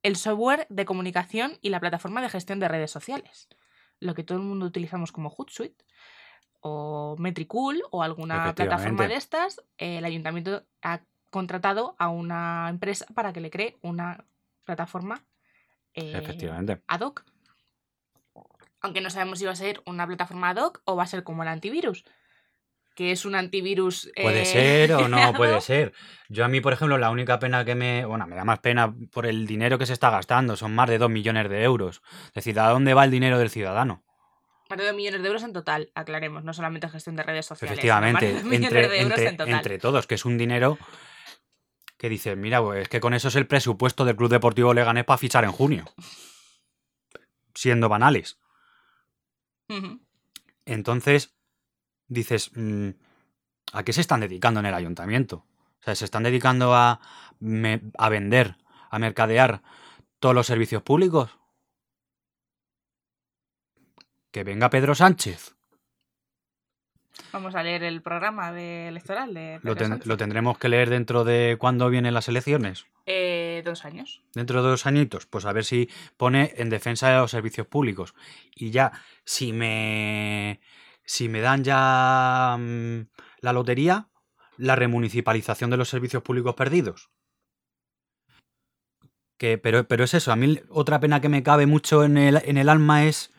el 0.04 0.14
software 0.14 0.68
de 0.70 0.84
comunicación 0.84 1.58
y 1.62 1.70
la 1.70 1.80
plataforma 1.80 2.22
de 2.22 2.28
gestión 2.28 2.60
de 2.60 2.68
redes 2.68 2.92
sociales, 2.92 3.48
lo 3.98 4.14
que 4.14 4.22
todo 4.22 4.38
el 4.38 4.44
mundo 4.44 4.66
utilizamos 4.66 5.10
como 5.10 5.30
Hootsuite 5.30 5.84
o 6.60 7.16
Metricool 7.18 7.82
o 7.90 8.04
alguna 8.04 8.54
plataforma 8.54 9.08
de 9.08 9.16
estas, 9.16 9.60
el 9.78 10.04
ayuntamiento 10.04 10.64
ha 10.80 11.02
contratado 11.34 11.96
a 11.98 12.10
una 12.10 12.68
empresa 12.70 13.06
para 13.12 13.32
que 13.32 13.40
le 13.40 13.50
cree 13.50 13.76
una 13.82 14.24
plataforma 14.62 15.24
eh, 15.92 16.14
ad 16.86 17.00
hoc. 17.00 17.24
Aunque 18.80 19.00
no 19.00 19.10
sabemos 19.10 19.40
si 19.40 19.44
va 19.44 19.50
a 19.50 19.56
ser 19.56 19.82
una 19.84 20.06
plataforma 20.06 20.50
ad 20.50 20.58
hoc 20.58 20.82
o 20.84 20.94
va 20.94 21.02
a 21.02 21.08
ser 21.08 21.24
como 21.24 21.42
el 21.42 21.48
antivirus. 21.48 22.04
Que 22.94 23.10
es 23.10 23.24
un 23.24 23.34
antivirus. 23.34 24.12
Puede 24.14 24.42
eh, 24.42 24.46
ser 24.46 24.92
o 24.92 25.08
no 25.08 25.32
puede 25.36 25.60
ser. 25.60 25.92
Yo 26.28 26.44
a 26.44 26.48
mí, 26.48 26.60
por 26.60 26.72
ejemplo, 26.72 26.98
la 26.98 27.10
única 27.10 27.40
pena 27.40 27.64
que 27.64 27.74
me. 27.74 28.04
Bueno, 28.04 28.28
me 28.28 28.36
da 28.36 28.44
más 28.44 28.60
pena 28.60 28.94
por 29.10 29.26
el 29.26 29.44
dinero 29.48 29.76
que 29.76 29.86
se 29.86 29.92
está 29.92 30.10
gastando. 30.10 30.54
Son 30.54 30.72
más 30.72 30.88
de 30.88 30.98
2 30.98 31.10
millones 31.10 31.48
de 31.50 31.64
euros. 31.64 32.00
Es 32.28 32.34
decir, 32.34 32.60
¿a 32.60 32.68
dónde 32.68 32.94
va 32.94 33.02
el 33.02 33.10
dinero 33.10 33.40
del 33.40 33.50
ciudadano? 33.50 34.04
Más 34.70 34.78
de 34.78 34.86
2 34.86 34.94
millones 34.94 35.20
de 35.20 35.26
euros 35.26 35.42
en 35.42 35.52
total, 35.52 35.90
aclaremos, 35.96 36.44
no 36.44 36.54
solamente 36.54 36.88
gestión 36.88 37.16
de 37.16 37.24
redes 37.24 37.46
sociales. 37.46 37.72
Efectivamente, 37.72 38.38
entre, 38.52 39.00
entre 39.50 39.78
todos, 39.80 40.06
que 40.06 40.14
es 40.14 40.24
un 40.24 40.38
dinero 40.38 40.78
que 42.04 42.10
dices, 42.10 42.36
mira, 42.36 42.60
pues 42.62 42.82
es 42.82 42.88
que 42.90 43.00
con 43.00 43.14
eso 43.14 43.28
es 43.28 43.36
el 43.36 43.46
presupuesto 43.46 44.04
del 44.04 44.14
Club 44.14 44.28
Deportivo 44.28 44.74
Leganés 44.74 45.06
para 45.06 45.16
fichar 45.16 45.42
en 45.44 45.52
junio. 45.52 45.86
Siendo 47.54 47.88
banales. 47.88 48.38
Entonces, 50.66 51.34
dices, 52.06 52.50
mm, 52.54 52.90
¿a 53.72 53.84
qué 53.84 53.94
se 53.94 54.02
están 54.02 54.20
dedicando 54.20 54.60
en 54.60 54.66
el 54.66 54.74
ayuntamiento? 54.74 55.46
O 55.80 55.82
sea, 55.82 55.94
¿se 55.94 56.04
están 56.04 56.24
dedicando 56.24 56.74
a, 56.74 57.00
a 57.96 58.08
vender, 58.10 58.58
a 58.90 58.98
mercadear 58.98 59.62
todos 60.18 60.34
los 60.34 60.46
servicios 60.46 60.82
públicos? 60.82 61.30
Que 64.30 64.44
venga 64.44 64.68
Pedro 64.68 64.94
Sánchez 64.94 65.53
Vamos 67.34 67.56
a 67.56 67.64
leer 67.64 67.82
el 67.82 68.00
programa 68.00 68.52
de 68.52 68.86
electoral 68.86 69.34
de 69.34 69.58
¿Lo, 69.64 70.16
tendremos 70.16 70.56
que 70.56 70.68
leer 70.68 70.88
dentro 70.88 71.24
de 71.24 71.56
cuándo 71.58 71.90
vienen 71.90 72.14
las 72.14 72.28
elecciones? 72.28 72.86
Eh, 73.06 73.60
dos 73.64 73.84
años. 73.84 74.22
Dentro 74.34 74.62
de 74.62 74.68
dos 74.68 74.86
añitos, 74.86 75.26
pues 75.26 75.44
a 75.44 75.52
ver 75.52 75.64
si 75.64 75.90
pone 76.16 76.54
en 76.58 76.70
defensa 76.70 77.08
de 77.08 77.16
los 77.16 77.32
servicios 77.32 77.66
públicos. 77.66 78.14
Y 78.54 78.70
ya, 78.70 78.92
si 79.24 79.52
me, 79.52 80.60
si 81.04 81.28
me 81.28 81.40
dan 81.40 81.64
ya 81.64 82.56
mm, 82.56 83.08
la 83.40 83.52
lotería, 83.52 84.06
la 84.56 84.76
remunicipalización 84.76 85.70
de 85.70 85.76
los 85.76 85.88
servicios 85.88 86.22
públicos 86.22 86.54
perdidos. 86.54 87.10
Que, 89.38 89.58
pero, 89.58 89.88
pero 89.88 90.04
es 90.04 90.14
eso, 90.14 90.30
a 90.30 90.36
mí 90.36 90.60
otra 90.68 91.00
pena 91.00 91.20
que 91.20 91.28
me 91.28 91.42
cabe 91.42 91.66
mucho 91.66 92.04
en 92.04 92.16
el, 92.16 92.40
en 92.44 92.58
el 92.58 92.68
alma 92.68 93.06
es 93.06 93.32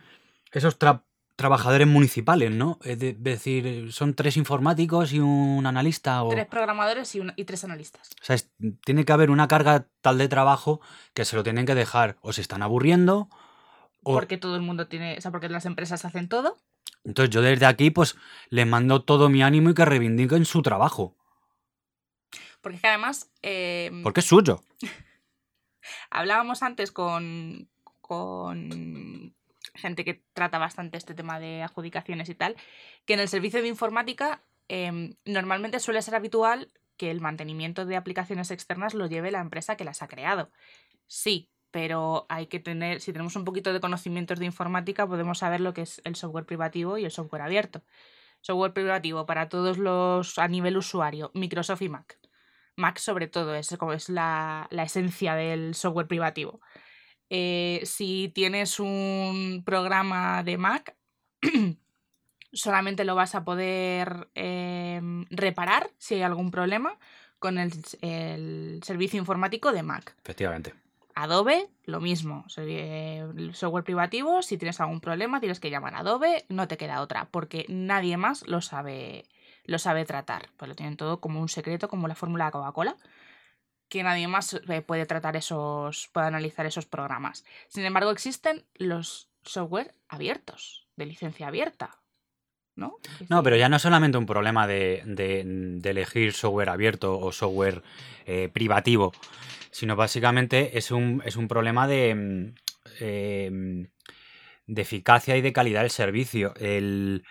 esos 0.51 0.77
trabajadores 1.35 1.87
municipales, 1.87 2.51
¿no? 2.51 2.79
Es 2.83 2.99
decir, 2.99 3.91
son 3.91 4.13
tres 4.13 4.37
informáticos 4.37 5.11
y 5.13 5.19
un 5.19 5.65
analista. 5.65 6.23
O... 6.23 6.29
Tres 6.29 6.47
programadores 6.47 7.13
y, 7.15 7.21
y 7.35 7.43
tres 7.43 7.63
analistas. 7.63 8.09
O 8.21 8.25
sea, 8.25 8.37
tiene 8.83 9.05
que 9.05 9.13
haber 9.13 9.29
una 9.29 9.47
carga 9.47 9.87
tal 10.01 10.17
de 10.17 10.27
trabajo 10.27 10.81
que 11.13 11.25
se 11.25 11.35
lo 11.35 11.43
tienen 11.43 11.65
que 11.65 11.75
dejar 11.75 12.17
o 12.21 12.33
se 12.33 12.41
están 12.41 12.61
aburriendo. 12.61 13.29
O... 14.03 14.13
Porque 14.13 14.37
todo 14.37 14.55
el 14.55 14.61
mundo 14.61 14.87
tiene, 14.87 15.17
o 15.17 15.21
sea, 15.21 15.31
porque 15.31 15.49
las 15.49 15.65
empresas 15.65 16.05
hacen 16.05 16.29
todo. 16.29 16.57
Entonces 17.03 17.29
yo 17.29 17.41
desde 17.41 17.65
aquí 17.65 17.91
pues 17.91 18.15
les 18.49 18.65
mando 18.65 19.03
todo 19.03 19.29
mi 19.29 19.43
ánimo 19.43 19.69
y 19.69 19.73
que 19.73 19.85
reivindiquen 19.85 20.45
su 20.45 20.61
trabajo. 20.61 21.15
Porque 22.61 22.77
es 22.77 22.81
que 22.81 22.87
además... 22.87 23.29
Em, 23.41 24.01
porque 24.01 24.21
es 24.21 24.25
suyo. 24.25 24.63
Hablábamos 26.09 26.63
antes 26.63 26.91
con, 26.91 27.69
con 28.01 29.35
gente 29.73 30.05
que 30.05 30.23
trata 30.33 30.57
bastante 30.57 30.97
este 30.97 31.13
tema 31.13 31.39
de 31.39 31.63
adjudicaciones 31.63 32.29
y 32.29 32.35
tal, 32.35 32.55
que 33.05 33.13
en 33.13 33.19
el 33.19 33.27
servicio 33.27 33.61
de 33.61 33.67
informática 33.67 34.43
em, 34.67 35.15
normalmente 35.25 35.79
suele 35.79 36.01
ser 36.01 36.15
habitual 36.15 36.71
que 36.97 37.11
el 37.11 37.21
mantenimiento 37.21 37.85
de 37.85 37.95
aplicaciones 37.95 38.51
externas 38.51 38.93
lo 38.93 39.07
lleve 39.07 39.31
la 39.31 39.41
empresa 39.41 39.75
que 39.75 39.83
las 39.83 40.01
ha 40.01 40.07
creado. 40.07 40.51
Sí, 41.07 41.51
pero 41.71 42.25
hay 42.29 42.47
que 42.47 42.59
tener, 42.59 43.01
si 43.01 43.11
tenemos 43.11 43.35
un 43.35 43.43
poquito 43.43 43.73
de 43.73 43.81
conocimientos 43.81 44.39
de 44.39 44.45
informática, 44.45 45.07
podemos 45.07 45.39
saber 45.39 45.59
lo 45.59 45.73
que 45.73 45.81
es 45.81 46.01
el 46.05 46.15
software 46.15 46.45
privativo 46.45 46.97
y 46.97 47.05
el 47.05 47.11
software 47.11 47.41
abierto. 47.41 47.83
Software 48.41 48.73
privativo 48.73 49.25
para 49.25 49.49
todos 49.49 49.77
los 49.77 50.39
a 50.39 50.47
nivel 50.47 50.77
usuario, 50.77 51.31
Microsoft 51.33 51.81
y 51.81 51.89
Mac. 51.89 52.17
Mac 52.77 52.97
sobre 52.97 53.27
todo, 53.27 53.55
es 53.55 53.75
como 53.77 53.93
es 53.93 54.09
la, 54.09 54.67
la 54.69 54.83
esencia 54.83 55.35
del 55.35 55.75
software 55.75 56.07
privativo. 56.07 56.61
Eh, 57.29 57.81
si 57.85 58.31
tienes 58.33 58.79
un 58.79 59.63
programa 59.65 60.43
de 60.43 60.57
Mac, 60.57 60.95
solamente 62.53 63.03
lo 63.03 63.15
vas 63.15 63.35
a 63.35 63.43
poder 63.43 64.29
em, 64.35 65.25
reparar 65.29 65.89
si 65.97 66.15
hay 66.15 66.21
algún 66.21 66.51
problema 66.51 66.97
con 67.39 67.57
el, 67.57 68.81
servicio 68.83 69.19
informático 69.19 69.71
de 69.71 69.83
Mac. 69.83 70.15
Efectivamente. 70.23 70.73
Adobe, 71.15 71.69
lo 71.85 72.01
mismo. 72.01 72.45
software 73.53 73.83
privativo, 73.83 74.41
si 74.41 74.57
tienes 74.57 74.81
algún 74.81 74.99
problema, 74.99 75.39
tienes 75.39 75.59
que 75.59 75.69
llamar 75.69 75.95
a 75.95 75.99
Adobe, 75.99 76.45
no 76.49 76.67
te 76.67 76.77
queda 76.77 77.01
otra, 77.01 77.29
porque 77.31 77.65
nadie 77.69 78.17
más 78.17 78.45
lo 78.47 78.61
sabe, 78.61 79.25
lo 79.65 79.79
sabe 79.79 80.05
tratar. 80.05 80.49
Pues 80.57 80.67
lo 80.69 80.75
tienen 80.75 80.97
todo 80.97 81.21
como 81.21 81.39
un 81.39 81.47
secreto, 81.47 81.87
como 81.87 82.07
la 82.07 82.15
fórmula 82.15 82.45
de 82.45 82.51
Coca-Cola 82.51 82.97
que 83.89 84.03
nadie 84.03 84.27
más 84.27 84.53
eh, 84.53 84.81
puede 84.81 85.05
tratar 85.05 85.35
esos, 85.35 86.09
puede 86.11 86.27
analizar 86.27 86.65
esos 86.65 86.85
programas. 86.85 87.45
Sin 87.67 87.85
embargo, 87.85 88.11
existen 88.11 88.65
los 88.75 89.29
software 89.43 89.93
abiertos, 90.07 90.87
de 90.95 91.05
licencia 91.05 91.47
abierta. 91.47 91.99
¿No? 92.75 92.97
No, 93.29 93.41
pero 93.41 93.55
ya 93.55 93.69
no 93.69 93.77
es 93.77 93.81
solamente 93.81 94.17
un 94.17 94.25
problema 94.25 94.67
de, 94.67 95.01
elegir 95.81 96.33
software 96.33 96.69
abierto 96.69 97.17
o 97.17 97.31
software 97.31 97.81
eh, 98.25 98.49
privativo, 98.51 99.13
sino 99.71 99.95
básicamente 99.95 100.77
es 100.77 100.91
un, 100.91 101.21
es 101.25 101.37
un 101.37 101.47
problema 101.47 101.87
de, 101.87 102.15
mm, 102.15 102.55
em, 102.99 103.87
de 104.67 104.81
eficacia 104.81 105.37
y 105.37 105.41
de 105.41 105.53
calidad 105.53 105.81
del 105.81 105.89
servicio. 105.89 106.53
El... 106.57 107.23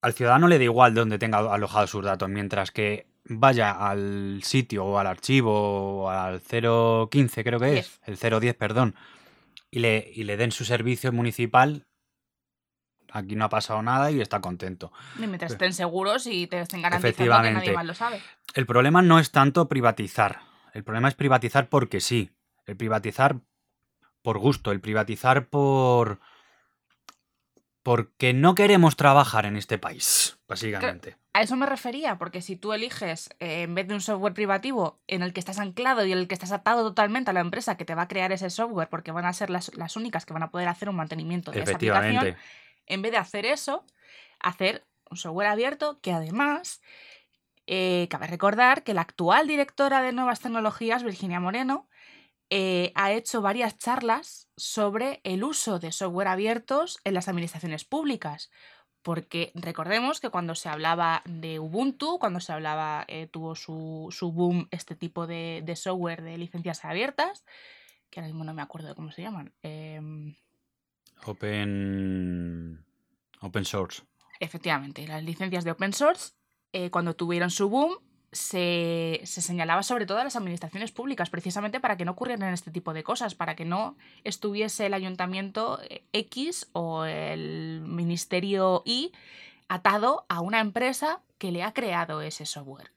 Al 0.00 0.14
ciudadano 0.14 0.48
le 0.48 0.56
da 0.56 0.64
igual 0.64 0.94
de 0.94 1.00
donde 1.00 1.18
tenga 1.18 1.38
alojados 1.38 1.90
sus 1.90 2.04
datos, 2.04 2.30
mientras 2.30 2.70
que 2.70 3.06
vaya 3.28 3.72
al 3.72 4.40
sitio 4.42 4.84
o 4.84 4.98
al 4.98 5.06
archivo 5.06 6.02
o 6.04 6.10
al 6.10 6.40
015 6.40 7.44
creo 7.44 7.58
que 7.58 7.78
es, 7.78 8.00
el 8.04 8.16
010, 8.16 8.54
perdón, 8.54 8.94
y 9.70 9.80
le, 9.80 10.10
y 10.14 10.24
le 10.24 10.36
den 10.36 10.52
su 10.52 10.64
servicio 10.64 11.12
municipal, 11.12 11.86
aquí 13.10 13.36
no 13.36 13.44
ha 13.44 13.48
pasado 13.48 13.82
nada 13.82 14.10
y 14.10 14.20
está 14.20 14.40
contento. 14.40 14.92
Y 15.18 15.26
mientras 15.26 15.52
estén 15.52 15.72
seguros 15.72 16.26
y 16.26 16.46
te 16.46 16.60
estén 16.60 16.82
garantizando 16.82 17.42
que 17.42 17.52
nadie 17.52 17.72
más 17.72 17.86
lo 17.86 17.94
sabe. 17.94 18.22
El 18.54 18.66
problema 18.66 19.02
no 19.02 19.18
es 19.18 19.30
tanto 19.30 19.68
privatizar, 19.68 20.40
el 20.72 20.84
problema 20.84 21.08
es 21.08 21.14
privatizar 21.14 21.68
porque 21.68 22.00
sí, 22.00 22.30
el 22.66 22.76
privatizar 22.76 23.40
por 24.22 24.38
gusto, 24.38 24.72
el 24.72 24.80
privatizar 24.80 25.48
por... 25.48 26.20
porque 27.82 28.32
no 28.32 28.54
queremos 28.54 28.96
trabajar 28.96 29.46
en 29.46 29.56
este 29.56 29.78
país, 29.78 30.38
básicamente. 30.48 31.16
A 31.36 31.42
eso 31.42 31.54
me 31.54 31.66
refería, 31.66 32.16
porque 32.16 32.40
si 32.40 32.56
tú 32.56 32.72
eliges, 32.72 33.28
eh, 33.40 33.60
en 33.60 33.74
vez 33.74 33.86
de 33.86 33.92
un 33.92 34.00
software 34.00 34.32
privativo 34.32 35.02
en 35.06 35.20
el 35.20 35.34
que 35.34 35.40
estás 35.40 35.58
anclado 35.58 36.06
y 36.06 36.12
en 36.12 36.16
el 36.16 36.28
que 36.28 36.34
estás 36.34 36.50
atado 36.50 36.82
totalmente 36.82 37.28
a 37.28 37.34
la 37.34 37.40
empresa 37.40 37.76
que 37.76 37.84
te 37.84 37.94
va 37.94 38.02
a 38.04 38.08
crear 38.08 38.32
ese 38.32 38.48
software, 38.48 38.88
porque 38.88 39.12
van 39.12 39.26
a 39.26 39.34
ser 39.34 39.50
las, 39.50 39.96
únicas 39.96 40.24
que 40.24 40.32
van 40.32 40.44
a 40.44 40.50
poder 40.50 40.66
hacer 40.66 40.88
un 40.88 40.96
mantenimiento 40.96 41.50
de 41.50 41.60
esa 41.60 41.74
aplicación, 41.74 42.36
en 42.86 43.02
vez 43.02 43.12
de 43.12 43.18
hacer 43.18 43.44
eso, 43.44 43.84
hacer 44.40 44.86
un 45.10 45.18
software 45.18 45.48
abierto 45.48 46.00
que 46.00 46.10
además, 46.10 46.80
eh, 47.66 48.08
cabe 48.08 48.28
recordar 48.28 48.82
que 48.82 48.94
la 48.94 49.02
actual 49.02 49.46
directora 49.46 50.00
de 50.00 50.12
nuevas 50.12 50.40
tecnologías, 50.40 51.02
Virginia 51.02 51.38
Moreno, 51.38 51.86
eh, 52.48 52.92
ha 52.94 53.12
hecho 53.12 53.42
varias 53.42 53.76
charlas 53.76 54.48
sobre 54.56 55.20
el 55.22 55.44
uso 55.44 55.80
de 55.80 55.92
software 55.92 56.28
abiertos 56.28 56.98
en 57.04 57.12
las 57.12 57.28
administraciones 57.28 57.84
públicas. 57.84 58.50
Porque 59.06 59.52
recordemos 59.54 60.18
que 60.18 60.30
cuando 60.30 60.56
se 60.56 60.68
hablaba 60.68 61.22
de 61.26 61.60
Ubuntu, 61.60 62.18
cuando 62.18 62.40
se 62.40 62.52
hablaba, 62.52 63.04
eh, 63.06 63.28
tuvo 63.28 63.54
su, 63.54 64.32
boom 64.34 64.66
este 64.72 64.96
tipo 64.96 65.28
de, 65.28 65.62
software 65.76 66.22
de 66.22 66.36
licencias 66.36 66.84
abiertas, 66.84 67.44
que 68.10 68.18
ahora 68.18 68.26
mismo 68.26 68.42
no 68.42 68.52
me 68.52 68.62
acuerdo 68.62 68.88
de 68.88 68.96
cómo 68.96 69.12
se 69.12 69.22
llaman. 69.22 69.52
Em, 69.62 70.34
open. 71.24 72.84
Open 73.42 73.64
source. 73.64 74.02
Efectivamente, 74.40 75.06
las 75.06 75.22
licencias 75.22 75.62
de 75.62 75.70
open 75.70 75.92
source, 75.92 76.32
eh, 76.72 76.90
cuando 76.90 77.14
tuvieron 77.14 77.50
su 77.50 77.68
boom, 77.68 78.00
se, 78.36 79.20
señalaba 79.24 79.82
sobre 79.82 80.06
todo 80.06 80.18
a 80.18 80.24
las 80.24 80.36
administraciones 80.36 80.92
públicas, 80.92 81.30
precisamente 81.30 81.80
para 81.80 81.96
que 81.96 82.04
no 82.04 82.12
ocurrieran 82.12 82.52
este 82.52 82.70
tipo 82.70 82.92
de 82.92 83.02
cosas, 83.02 83.34
para 83.34 83.56
que 83.56 83.64
no 83.64 83.96
estuviese 84.24 84.86
el 84.86 84.94
ayuntamiento 84.94 85.80
eh, 85.88 86.04
X 86.12 86.68
o 86.72 87.04
el 87.04 87.80
ministerio 87.80 88.82
Y 88.84 89.12
atado 89.68 90.26
a 90.28 90.40
una 90.40 90.60
empresa 90.60 91.20
que 91.38 91.50
le 91.50 91.62
ha 91.62 91.72
creado 91.72 92.20
ese 92.20 92.46
software. 92.46 92.92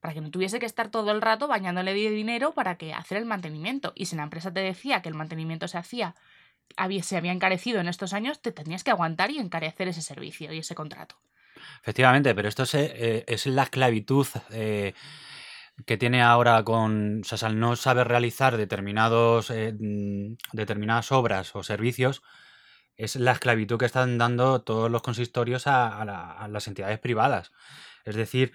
Para 0.00 0.14
que 0.14 0.20
no 0.20 0.30
tuviese 0.30 0.58
que 0.58 0.66
estar 0.66 0.90
todo 0.90 1.10
el 1.10 1.22
rato 1.22 1.48
bañándole 1.48 1.94
de 1.94 2.10
dinero 2.10 2.52
para 2.52 2.76
que 2.76 2.92
hacer 2.92 3.18
el 3.18 3.24
mantenimiento. 3.24 3.92
Y 3.94 4.06
si 4.06 4.16
la 4.16 4.22
empresa 4.22 4.52
te 4.52 4.60
decía 4.60 5.02
que 5.02 5.08
el 5.08 5.14
mantenimiento 5.14 5.66
se 5.66 5.78
hacía, 5.78 6.14
había, 6.76 7.02
se 7.02 7.16
había 7.16 7.32
encarecido 7.32 7.80
en 7.80 7.88
estos 7.88 8.12
años, 8.12 8.40
te 8.40 8.52
tenías 8.52 8.84
que 8.84 8.90
aguantar 8.90 9.30
y 9.30 9.38
encarecer 9.38 9.88
ese 9.88 10.02
servicio 10.02 10.52
y 10.52 10.58
ese 10.58 10.74
contrato. 10.74 11.16
Efectivamente, 11.82 12.34
pero 12.34 12.48
esto 12.48 12.64
es, 12.64 12.74
eh, 12.74 13.24
es 13.26 13.46
la 13.46 13.64
esclavitud 13.64 14.26
eh, 14.50 14.94
que 15.86 15.96
tiene 15.96 16.22
ahora 16.22 16.62
con. 16.64 17.20
O 17.20 17.24
sea, 17.24 17.48
al 17.48 17.58
no 17.58 17.76
saber 17.76 18.08
realizar 18.08 18.56
determinados, 18.56 19.50
eh, 19.50 19.74
mm, 19.78 20.36
determinadas 20.52 21.12
obras 21.12 21.54
o 21.54 21.62
servicios, 21.62 22.22
es 22.96 23.16
la 23.16 23.32
esclavitud 23.32 23.78
que 23.78 23.86
están 23.86 24.18
dando 24.18 24.62
todos 24.62 24.90
los 24.90 25.02
consistorios 25.02 25.66
a, 25.66 26.48
las 26.48 26.68
entidades 26.68 26.98
privadas. 27.00 27.52
Es 28.04 28.14
decir, 28.16 28.52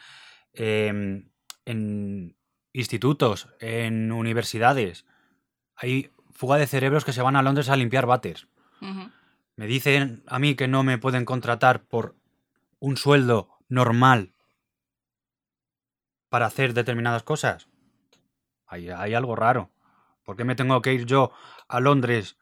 em, 0.53 1.29
en 1.65 2.37
institutos, 2.73 3.49
en 3.59 4.11
universidades, 4.11 5.05
hay 5.75 6.11
fuga 6.31 6.57
de 6.57 6.67
cerebros 6.67 7.05
que 7.05 7.13
se 7.13 7.21
van 7.21 7.35
a 7.35 7.41
Londres 7.41 7.69
a 7.69 7.75
limpiar 7.75 8.05
váteres. 8.05 8.47
Me 9.55 9.67
dicen 9.67 10.23
a 10.27 10.39
mí 10.39 10.55
que 10.55 10.69
no 10.69 10.83
me 10.83 10.97
pueden 10.97 11.25
contratar 11.25 11.83
por 11.83 12.15
un 12.79 12.97
sueldo 12.97 13.49
normal 13.67 14.33
para 16.29 16.45
hacer 16.45 16.73
determinadas 16.73 17.23
cosas. 17.23 17.67
Hay, 18.65 18.89
hay 18.89 19.13
algo 19.13 19.35
raro. 19.35 19.71
¿Por 20.23 20.35
qué 20.35 20.43
me 20.43 20.55
tengo 20.55 20.81
que 20.81 20.93
ir 20.93 21.05
yo 21.05 21.31
a 21.67 21.79
Londres 21.79 22.37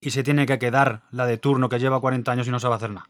y 0.00 0.10
se 0.10 0.22
tiene 0.22 0.46
que 0.46 0.58
quedar 0.58 1.04
la 1.10 1.26
de 1.26 1.38
turno 1.38 1.68
que 1.68 1.78
lleva 1.78 2.00
40 2.00 2.32
años 2.32 2.48
y 2.48 2.50
no 2.50 2.60
sabe 2.60 2.74
hacer 2.74 2.90
nada? 2.90 3.08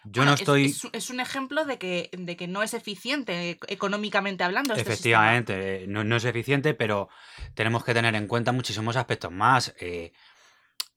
Yo 0.04 0.24
no 0.24 0.34
estoy. 0.34 0.74
Es, 0.92 1.10
un 1.10 1.20
ejemplo 1.20 1.64
de 1.64 1.78
que, 1.78 2.10
de 2.12 2.36
que 2.36 2.46
no 2.46 2.62
es 2.62 2.74
eficiente 2.74 3.58
económicamente 3.68 4.44
hablando. 4.44 4.74
Este 4.74 4.92
Efectivamente, 4.92 5.86
no, 5.88 6.04
no, 6.04 6.16
es 6.16 6.24
eficiente, 6.24 6.74
pero 6.74 7.08
tenemos 7.54 7.84
que 7.84 7.94
tener 7.94 8.14
en 8.14 8.26
cuenta 8.26 8.52
muchísimos 8.52 8.96
aspectos 8.96 9.32
más. 9.32 9.74
Eh, 9.80 10.12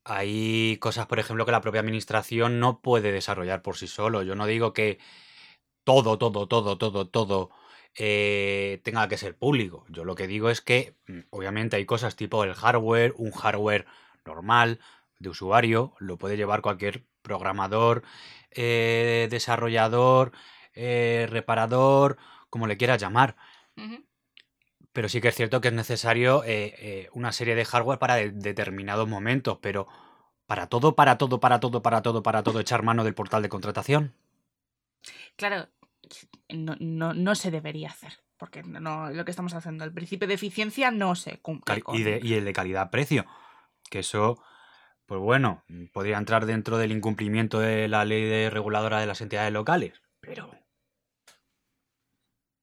hay 0.03 0.77
cosas, 0.77 1.05
por 1.07 1.19
ejemplo, 1.19 1.45
que 1.45 1.51
la 1.51 1.61
propia 1.61 1.81
administración 1.81 2.59
no 2.59 2.81
puede 2.81 3.11
desarrollar 3.11 3.61
por 3.61 3.77
sí 3.77 3.87
solo. 3.87 4.23
Yo 4.23 4.35
no 4.35 4.45
digo 4.45 4.73
que 4.73 4.99
todo, 5.83 6.17
todo, 6.17 6.47
todo, 6.47 6.77
todo, 6.77 7.07
todo 7.07 7.49
eh, 7.95 8.81
tenga 8.83 9.07
que 9.07 9.17
ser 9.17 9.37
público. 9.37 9.85
Yo 9.89 10.05
lo 10.05 10.15
que 10.15 10.27
digo 10.27 10.49
es 10.49 10.61
que, 10.61 10.95
mm, 11.07 11.19
obviamente, 11.29 11.77
hay 11.77 11.85
cosas 11.85 12.15
tipo 12.15 12.43
el 12.43 12.53
hardware, 12.53 13.13
un 13.17 13.31
hardware 13.31 13.85
normal 14.25 14.79
de 15.19 15.29
usuario, 15.29 15.93
lo 15.99 16.17
puede 16.17 16.37
llevar 16.37 16.61
cualquier 16.61 17.05
programador, 17.21 18.03
eh, 18.51 19.27
desarrollador, 19.29 20.31
eh, 20.73 21.27
reparador, 21.29 22.17
como 22.49 22.67
le 22.67 22.77
quieras 22.77 23.01
llamar. 23.01 23.35
Pero 24.93 25.09
sí 25.09 25.21
que 25.21 25.27
es 25.27 25.35
cierto 25.35 25.61
que 25.61 25.67
es 25.67 25.73
necesario 25.73 26.41
eh, 26.45 27.09
una 27.13 27.31
serie 27.31 27.53
de 27.53 27.65
hardware 27.65 27.99
para 27.99 28.15
determinados 28.15 29.07
momentos, 29.07 29.59
pero 29.61 29.87
para 30.47 30.67
todo, 30.67 30.95
para 30.95 31.17
todo, 31.17 31.39
para 31.39 31.59
todo, 31.59 31.81
para 31.83 32.01
todo, 32.01 32.23
para 32.23 32.41
todo, 32.41 32.59
echar 32.59 32.81
mano 32.81 33.03
del 33.03 33.13
portal 33.13 33.43
de 33.43 33.49
contratación. 33.49 34.15
Claro, 35.35 35.67
no, 36.49 36.75
no, 36.79 37.35
se 37.35 37.51
debería 37.51 37.89
hacer 37.89 38.13
porque 38.37 38.63
no 38.63 39.11
lo 39.11 39.25
que 39.25 39.31
estamos 39.31 39.53
haciendo. 39.53 39.83
El 39.83 39.93
principio 39.93 40.27
de 40.27 40.33
eficiencia 40.35 40.89
no 40.89 41.13
se 41.15 41.39
cumple. 41.39 41.83
Y, 41.93 42.27
y, 42.27 42.33
el 42.33 42.45
de 42.45 42.53
calidad-precio. 42.53 43.25
Que 43.89 43.99
eso 43.99 44.41
pues 45.07 45.21
bueno, 45.21 45.63
podría 45.93 46.17
entrar 46.17 46.45
dentro 46.45 46.77
del 46.77 46.91
incumplimiento 46.91 47.59
de 47.59 47.87
la 47.87 48.05
ley 48.05 48.23
de 48.23 48.49
reguladora 48.49 48.99
de 48.99 49.07
las 49.07 49.21
entidades 49.21 49.51
locales, 49.53 50.01
pero... 50.19 50.51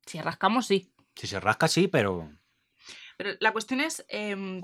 Si 0.07 0.21
rascamos, 0.21 0.67
sí. 0.67 0.93
Si 1.17 1.27
se 1.27 1.41
rasca, 1.41 1.67
sí, 1.67 1.89
pero... 1.89 2.31
Pero 3.17 3.31
la 3.41 3.53
cuestión 3.53 3.81
es 3.81 4.05
em, 4.09 4.63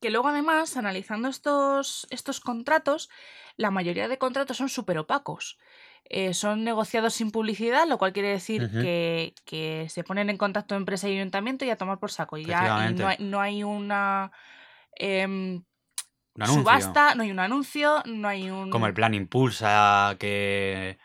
que 0.00 0.10
luego 0.10 0.28
además, 0.28 0.76
analizando 0.76 1.28
estos, 1.28 2.06
estos 2.10 2.40
contratos, 2.40 3.10
la 3.56 3.70
mayoría 3.70 4.08
de 4.08 4.18
contratos 4.18 4.56
son 4.56 4.70
súper 4.70 4.96
opacos. 4.98 5.58
Eh, 6.04 6.32
son 6.32 6.64
negociados 6.64 7.14
sin 7.14 7.30
publicidad, 7.30 7.86
lo 7.86 7.98
cual 7.98 8.12
quiere 8.12 8.30
decir 8.30 8.70
que, 8.72 9.86
se 9.88 10.04
ponen 10.04 10.30
en 10.30 10.38
contacto 10.38 10.74
empresa 10.74 11.08
y 11.08 11.16
ayuntamiento 11.16 11.64
y 11.66 11.70
a 11.70 11.76
tomar 11.76 11.98
por 11.98 12.10
saco. 12.10 12.38
Y 12.38 12.46
ya 12.46 12.90
no, 13.18 13.40
hay, 13.40 13.62
una... 13.62 14.32
Subasta, 16.46 17.14
no 17.14 17.22
hay 17.22 17.30
un 17.30 17.38
anuncio, 17.38 18.02
no 18.06 18.28
hay 18.28 18.50
un... 18.50 18.70
Como 18.70 18.86
el 18.86 18.94
plan 18.94 19.14
Impulsa, 19.14 20.16
que, 20.18 20.98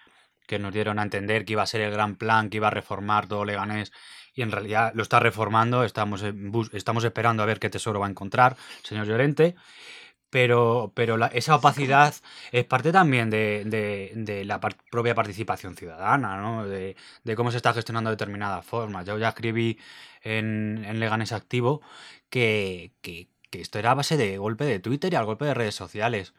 que 0.48 0.60
nos 0.60 0.74
dieron 0.74 1.00
a 1.00 1.04
entender 1.04 1.46
que 1.46 1.54
iba 1.54 1.64
a 1.64 1.68
ser 1.68 1.82
el 1.82 1.92
gran 1.92 2.16
plan, 2.16 2.50
que 2.50 2.58
iba 2.58 2.68
a 2.68 2.72
reformar 2.72 3.28
todo 3.28 3.44
Leganés, 3.44 3.92
y 4.34 4.42
en 4.42 4.52
realidad 4.52 4.92
lo 4.94 5.04
está 5.04 5.20
reformando, 5.20 5.84
estamos, 5.84 6.24
estamos 6.74 7.04
esperando 7.04 7.42
a 7.42 7.46
ver 7.46 7.60
qué 7.60 7.70
tesoro 7.70 8.00
va 8.00 8.08
a 8.08 8.10
encontrar 8.10 8.58
señor 8.84 9.08
Llorente, 9.08 9.56
pero, 10.30 10.92
pero 10.94 11.18
esa 11.28 11.56
opacidad 11.56 12.14
es 12.52 12.66
parte 12.66 12.92
también 12.92 13.30
de, 13.30 14.44
la 14.46 14.60
propia 14.60 15.16
participación 15.16 15.78
ciudadana, 15.78 16.38
¿no? 16.38 16.68
De, 16.68 16.96
cómo 17.38 17.52
se 17.52 17.58
está 17.58 17.74
gestionando 17.74 18.10
determinadas 18.10 18.66
formas. 18.66 19.06
Yo 19.06 19.18
ya 19.18 19.30
escribí 19.30 19.80
en, 20.22 20.84
en 20.86 21.00
Leganes 21.00 21.32
Activo 21.32 21.82
que, 22.30 22.92
esto 23.62 23.80
era 23.80 23.92
a 23.92 23.96
base 23.96 24.18
de 24.18 24.38
golpe 24.38 24.66
de 24.66 24.80
Twitter 24.80 25.14
y 25.14 25.16
al 25.16 25.26
golpe 25.26 25.46
de 25.46 25.54
redes 25.54 25.76
sociales. 25.76 26.34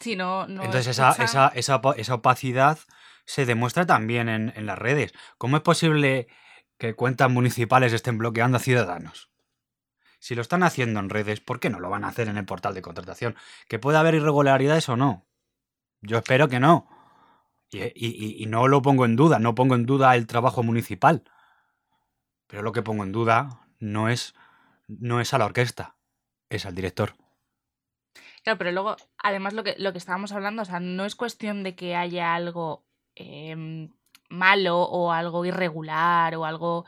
Sí, 0.00 0.16
no, 0.16 0.44
Entonces 0.44 0.88
esa, 0.88 1.12
esa, 1.22 1.52
esa, 1.54 2.14
opacidad 2.14 2.78
se 3.24 3.46
demuestra 3.46 3.86
también 3.86 4.28
en, 4.28 4.52
en 4.56 4.66
las 4.66 4.78
redes. 4.78 5.12
¿Cómo 5.38 5.56
es 5.56 5.62
posible 5.62 6.28
que 6.78 6.94
cuentas 6.94 7.30
municipales 7.30 7.92
estén 7.92 8.18
bloqueando 8.18 8.56
a 8.56 8.60
ciudadanos? 8.60 9.30
Si 10.18 10.34
lo 10.36 10.42
están 10.42 10.62
haciendo 10.62 11.00
en 11.00 11.10
redes, 11.10 11.40
¿por 11.40 11.58
qué 11.58 11.68
no 11.68 11.80
lo 11.80 11.90
van 11.90 12.04
a 12.04 12.08
hacer 12.08 12.28
en 12.28 12.36
el 12.36 12.44
portal 12.44 12.74
de 12.74 12.82
contratación? 12.82 13.34
¿Que 13.68 13.80
puede 13.80 13.98
haber 13.98 14.14
irregularidades 14.14 14.88
o 14.88 14.96
no? 14.96 15.26
Yo 16.00 16.18
espero 16.18 16.48
que 16.48 16.60
no. 16.60 16.88
Y, 17.72 18.44
no 18.48 18.68
lo 18.68 18.82
pongo 18.82 19.04
en 19.04 19.16
duda, 19.16 19.38
no 19.38 19.54
pongo 19.54 19.74
en 19.74 19.86
duda 19.86 20.14
el 20.14 20.26
trabajo 20.26 20.62
municipal. 20.62 21.24
Pero 22.46 22.62
lo 22.62 22.72
que 22.72 22.82
pongo 22.82 23.02
en 23.02 23.12
duda 23.12 23.66
no 23.78 24.08
es, 24.08 24.34
no 24.86 25.20
es 25.20 25.32
a 25.32 25.38
la 25.38 25.46
orquesta, 25.46 25.96
es 26.56 26.66
al 26.66 26.74
director. 26.74 27.14
Claro, 28.42 28.58
pero 28.58 28.72
luego, 28.72 28.96
además 29.18 29.52
lo 29.54 29.62
que, 29.62 29.76
lo 29.78 29.92
que 29.92 29.98
estábamos 29.98 30.32
hablando, 30.32 30.62
o 30.62 30.64
sea, 30.64 30.80
no 30.80 31.04
es 31.04 31.14
cuestión 31.14 31.62
de 31.62 31.74
que 31.74 31.94
haya 31.94 32.34
algo 32.34 32.84
em, 33.14 33.92
malo 34.28 34.82
o 34.82 35.12
algo 35.12 35.44
irregular 35.44 36.34
o 36.34 36.44
algo 36.44 36.84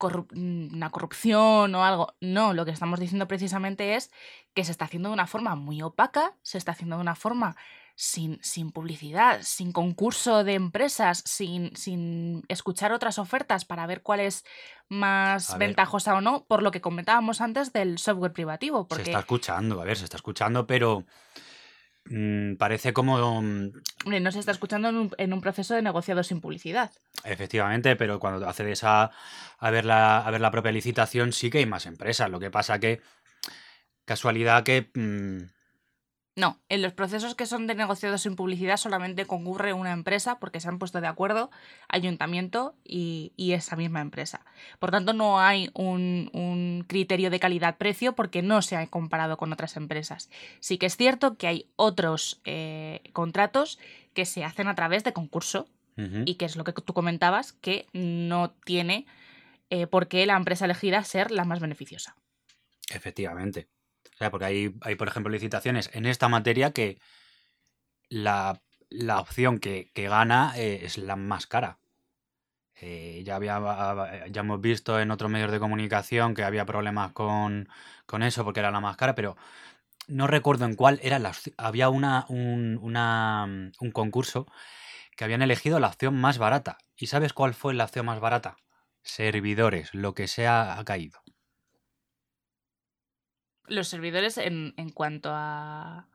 Mm, 0.00 0.74
una 0.74 0.90
corrupción 0.90 1.74
o 1.74 1.84
algo. 1.84 2.14
No, 2.20 2.54
lo 2.54 2.64
que 2.64 2.70
estamos 2.70 3.00
diciendo 3.00 3.26
precisamente 3.26 3.96
es 3.96 4.10
que 4.54 4.64
se 4.64 4.70
está 4.72 4.84
haciendo 4.84 5.08
de 5.08 5.14
una 5.14 5.26
forma 5.26 5.56
muy 5.56 5.82
opaca, 5.82 6.36
se 6.42 6.58
está 6.58 6.72
haciendo 6.72 6.96
de 6.96 7.02
una 7.02 7.16
forma 7.16 7.56
sin, 8.00 8.38
sin 8.42 8.70
publicidad, 8.70 9.40
sin 9.42 9.72
concurso 9.72 10.44
de 10.44 10.54
empresas, 10.54 11.22
sin, 11.26 11.74
sin 11.76 12.44
escuchar 12.48 12.92
otras 12.92 13.18
ofertas 13.18 13.64
para 13.64 13.86
ver 13.86 14.02
cuál 14.02 14.20
es 14.20 14.44
más 14.88 15.58
ventajosa 15.58 16.14
o 16.14 16.20
no, 16.20 16.44
por 16.46 16.62
lo 16.62 16.70
que 16.70 16.80
comentábamos 16.80 17.40
antes 17.40 17.72
del 17.72 17.98
software 17.98 18.32
privativo. 18.32 18.86
Se 18.94 19.02
está 19.02 19.18
escuchando, 19.18 19.80
a 19.80 19.84
ver, 19.84 19.96
se 19.96 20.04
está 20.04 20.16
escuchando, 20.16 20.66
pero 20.66 21.04
Mm, 22.10 22.56
parece 22.56 22.92
como... 22.92 23.42
Mm, 23.42 23.72
no 24.20 24.32
se 24.32 24.38
está 24.38 24.52
escuchando 24.52 24.88
en 25.16 25.32
un, 25.32 25.40
proceso 25.40 25.74
de 25.74 25.82
negociado 25.82 26.22
sin 26.22 26.40
publicidad. 26.40 26.90
Efectivamente, 27.24 27.96
pero 27.96 28.18
cuando 28.18 28.46
accedes 28.48 28.84
a, 28.84 29.10
a, 29.58 29.70
ver 29.70 29.84
la, 29.84 30.18
a 30.18 30.30
ver 30.30 30.40
la 30.40 30.50
propia 30.50 30.72
licitación 30.72 31.32
sí 31.32 31.50
que 31.50 31.58
hay 31.58 31.66
más 31.66 31.86
empresas. 31.86 32.30
Lo 32.30 32.40
que 32.40 32.50
pasa 32.50 32.78
que, 32.78 33.00
casualidad 34.04 34.62
que 34.64 34.90
mm, 34.94 35.57
no, 36.38 36.60
en 36.68 36.82
los 36.82 36.92
procesos 36.92 37.34
que 37.34 37.46
son 37.46 37.66
de 37.66 37.74
negociados 37.74 38.22
sin 38.22 38.36
publicidad 38.36 38.76
solamente 38.76 39.26
concurre 39.26 39.72
una 39.72 39.92
empresa 39.92 40.38
porque 40.38 40.60
se 40.60 40.68
han 40.68 40.78
puesto 40.78 41.00
de 41.00 41.08
acuerdo 41.08 41.50
ayuntamiento 41.88 42.76
y, 42.84 43.32
esa 43.52 43.74
misma 43.74 44.00
empresa. 44.00 44.44
Por 44.78 44.92
tanto, 44.92 45.12
no 45.14 45.40
hay 45.40 45.68
un, 45.74 46.84
criterio 46.86 47.30
de 47.30 47.40
calidad-precio 47.40 48.14
porque 48.14 48.42
no 48.42 48.62
se 48.62 48.76
ha 48.76 48.86
comparado 48.86 49.36
con 49.36 49.52
otras 49.52 49.76
empresas. 49.76 50.30
Sí 50.60 50.78
que 50.78 50.86
es 50.86 50.96
cierto 50.96 51.36
que 51.36 51.48
hay 51.48 51.70
otros 51.74 52.40
eh, 52.44 53.00
contratos 53.12 53.80
que 54.14 54.24
se 54.24 54.44
hacen 54.44 54.68
a 54.68 54.76
través 54.76 55.02
de 55.02 55.12
concurso 55.12 55.66
y 56.24 56.36
que 56.36 56.44
es 56.44 56.54
lo 56.54 56.62
que 56.62 56.70
tú 56.70 56.94
comentabas, 56.94 57.54
que 57.54 57.86
no 57.92 58.52
tiene 58.64 59.06
eh, 59.70 59.88
por 59.88 60.06
qué 60.06 60.24
la 60.26 60.36
empresa 60.36 60.66
elegida 60.66 61.02
ser 61.02 61.32
la 61.32 61.44
más 61.44 61.58
beneficiosa. 61.58 62.14
Efectivamente. 62.94 63.66
O 64.18 64.20
sea, 64.20 64.32
porque 64.32 64.46
hay, 64.46 64.74
hay, 64.80 64.96
por 64.96 65.06
ejemplo, 65.06 65.30
licitaciones 65.30 65.90
en 65.94 66.04
esta 66.04 66.28
materia 66.28 66.72
que 66.72 66.98
la, 68.08 68.60
opción 69.20 69.60
que, 69.60 69.92
gana 69.94 70.54
eh, 70.56 70.80
es 70.82 70.98
la 70.98 71.14
más 71.14 71.46
cara. 71.46 71.78
Eh, 72.80 73.22
ya, 73.24 73.36
había, 73.36 74.26
ya 74.28 74.40
hemos 74.40 74.60
visto 74.60 74.98
en 74.98 75.12
otros 75.12 75.30
medios 75.30 75.52
de 75.52 75.60
comunicación 75.60 76.34
que 76.34 76.42
había 76.42 76.66
problemas 76.66 77.12
con, 77.12 77.68
eso 78.22 78.42
porque 78.42 78.58
era 78.58 78.72
la 78.72 78.80
más 78.80 78.96
cara, 78.96 79.14
pero 79.14 79.36
no 80.08 80.26
recuerdo 80.26 80.64
en 80.64 80.74
cuál 80.74 80.98
era 81.04 81.20
la 81.20 81.30
Había 81.56 81.88
una, 81.88 82.26
un, 82.28 82.76
una, 82.82 83.44
un 83.78 83.90
concurso 83.92 84.48
que 85.16 85.22
habían 85.22 85.42
elegido 85.42 85.78
la 85.78 85.88
opción 85.88 86.16
más 86.20 86.38
barata. 86.38 86.78
¿Y 86.96 87.06
sabes 87.06 87.32
cuál 87.32 87.54
fue 87.54 87.72
la 87.72 87.84
opción 87.84 88.06
más 88.06 88.18
barata? 88.18 88.56
Servidores, 89.02 89.94
lo 89.94 90.12
que 90.14 90.26
sea 90.26 90.76
ha 90.76 90.84
caído. 90.84 91.20
Los 93.68 93.88
servidores 93.88 94.38
en, 94.38 94.72
cuanto 94.94 95.30
a 95.32 96.06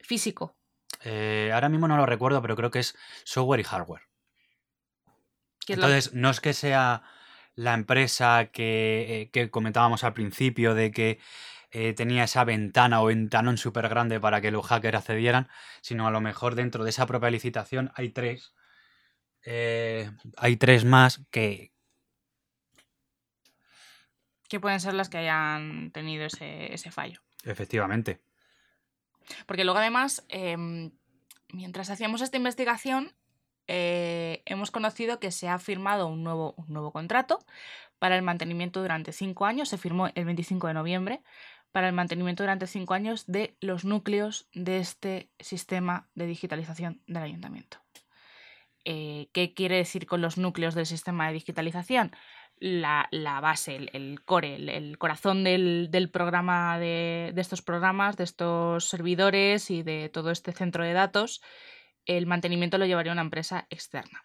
físico. 0.00 0.56
Eh, 1.04 1.50
ahora 1.52 1.68
mismo 1.68 1.88
no 1.88 1.96
lo 1.96 2.06
recuerdo, 2.06 2.42
pero 2.42 2.56
creo 2.56 2.70
que 2.70 2.80
es 2.80 2.96
software 3.24 3.60
y 3.60 3.64
hardware. 3.64 4.02
Entonces, 5.66 6.14
no 6.14 6.30
es 6.30 6.40
que 6.40 6.52
sea 6.52 7.02
la 7.54 7.74
empresa 7.74 8.46
que, 8.46 9.30
eh, 9.32 9.50
comentábamos 9.50 10.02
al 10.02 10.14
principio 10.14 10.74
de 10.74 10.90
que 10.90 11.20
eh, 11.70 11.92
tenía 11.92 12.24
esa 12.24 12.44
ventana 12.44 13.00
o 13.00 13.06
ventanón 13.06 13.56
súper 13.56 13.88
grande 13.88 14.18
para 14.18 14.40
que 14.40 14.50
los 14.50 14.66
hackers 14.66 14.98
accedieran, 14.98 15.48
sino 15.80 16.08
a 16.08 16.10
lo 16.10 16.20
mejor 16.20 16.56
dentro 16.56 16.82
de 16.82 16.90
esa 16.90 17.06
propia 17.06 17.30
licitación 17.30 17.92
hay 17.94 18.10
tres. 18.10 18.54
hay 20.36 20.56
tres 20.56 20.84
más 20.84 21.22
que, 21.30 21.72
que 24.50 24.60
pueden 24.60 24.80
ser 24.80 24.94
las 24.94 25.08
que 25.08 25.18
hayan 25.18 25.92
tenido 25.92 26.26
ese, 26.26 26.90
fallo. 26.90 27.20
Efectivamente. 27.44 28.20
Porque 29.46 29.64
luego 29.64 29.78
además, 29.78 30.26
em, 30.28 30.90
mientras 31.52 31.88
hacíamos 31.88 32.20
esta 32.20 32.36
investigación, 32.36 33.14
eh, 33.68 34.42
hemos 34.46 34.72
conocido 34.72 35.20
que 35.20 35.30
se 35.30 35.48
ha 35.48 35.58
firmado 35.60 36.08
un 36.08 36.24
nuevo, 36.24 36.54
un 36.56 36.66
nuevo 36.68 36.92
contrato 36.92 37.38
para 38.00 38.16
el 38.16 38.22
mantenimiento 38.22 38.82
durante 38.82 39.12
cinco 39.12 39.46
años, 39.46 39.68
se 39.68 39.78
firmó 39.78 40.08
el 40.14 40.24
25 40.24 40.66
de 40.66 40.74
noviembre, 40.74 41.22
para 41.70 41.86
el 41.86 41.94
mantenimiento 41.94 42.42
durante 42.42 42.66
cinco 42.66 42.94
años 42.94 43.26
de 43.28 43.56
los 43.60 43.84
núcleos 43.84 44.48
de 44.52 44.78
este 44.78 45.30
sistema 45.38 46.08
de 46.16 46.26
digitalización 46.26 47.00
del 47.06 47.22
ayuntamiento. 47.22 47.78
Eh, 48.84 49.28
¿Qué 49.32 49.54
quiere 49.54 49.76
decir 49.76 50.06
con 50.06 50.20
los 50.20 50.38
núcleos 50.38 50.74
del 50.74 50.86
sistema 50.86 51.28
de 51.28 51.34
digitalización? 51.34 52.10
La, 52.60 53.08
base, 53.40 53.88
el, 53.92 54.22
core, 54.24 54.56
el, 54.76 54.98
corazón 54.98 55.44
del, 55.44 56.10
programa 56.12 56.78
de, 56.78 57.32
estos 57.36 57.62
programas, 57.62 58.16
de 58.16 58.24
estos 58.24 58.84
servidores 58.84 59.70
y 59.70 59.82
de 59.82 60.10
todo 60.10 60.30
este 60.30 60.52
centro 60.52 60.84
de 60.84 60.92
datos, 60.92 61.40
el 62.04 62.26
mantenimiento 62.26 62.78
lo 62.78 62.86
llevaría 62.86 63.12
una 63.12 63.22
empresa 63.22 63.66
externa. 63.70 64.22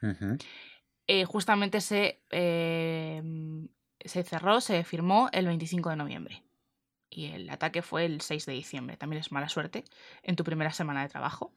Eh, 1.07 1.25
justamente 1.25 1.81
se, 1.81 2.21
em, 2.31 3.69
se 4.01 4.23
cerró, 4.23 4.59
se 4.59 4.83
firmó 4.83 5.29
el 5.31 5.47
25 5.47 5.89
de 5.89 5.95
noviembre. 5.95 6.43
Y 7.09 7.27
el 7.27 7.49
ataque 7.49 7.81
fue 7.81 8.05
el 8.05 8.19
6 8.19 8.45
de 8.45 8.53
diciembre. 8.53 8.97
También 8.97 9.21
es 9.21 9.31
mala 9.31 9.47
suerte 9.47 9.85
en 10.23 10.35
tu 10.35 10.43
primera 10.43 10.71
semana 10.71 11.03
de 11.03 11.09
trabajo. 11.09 11.53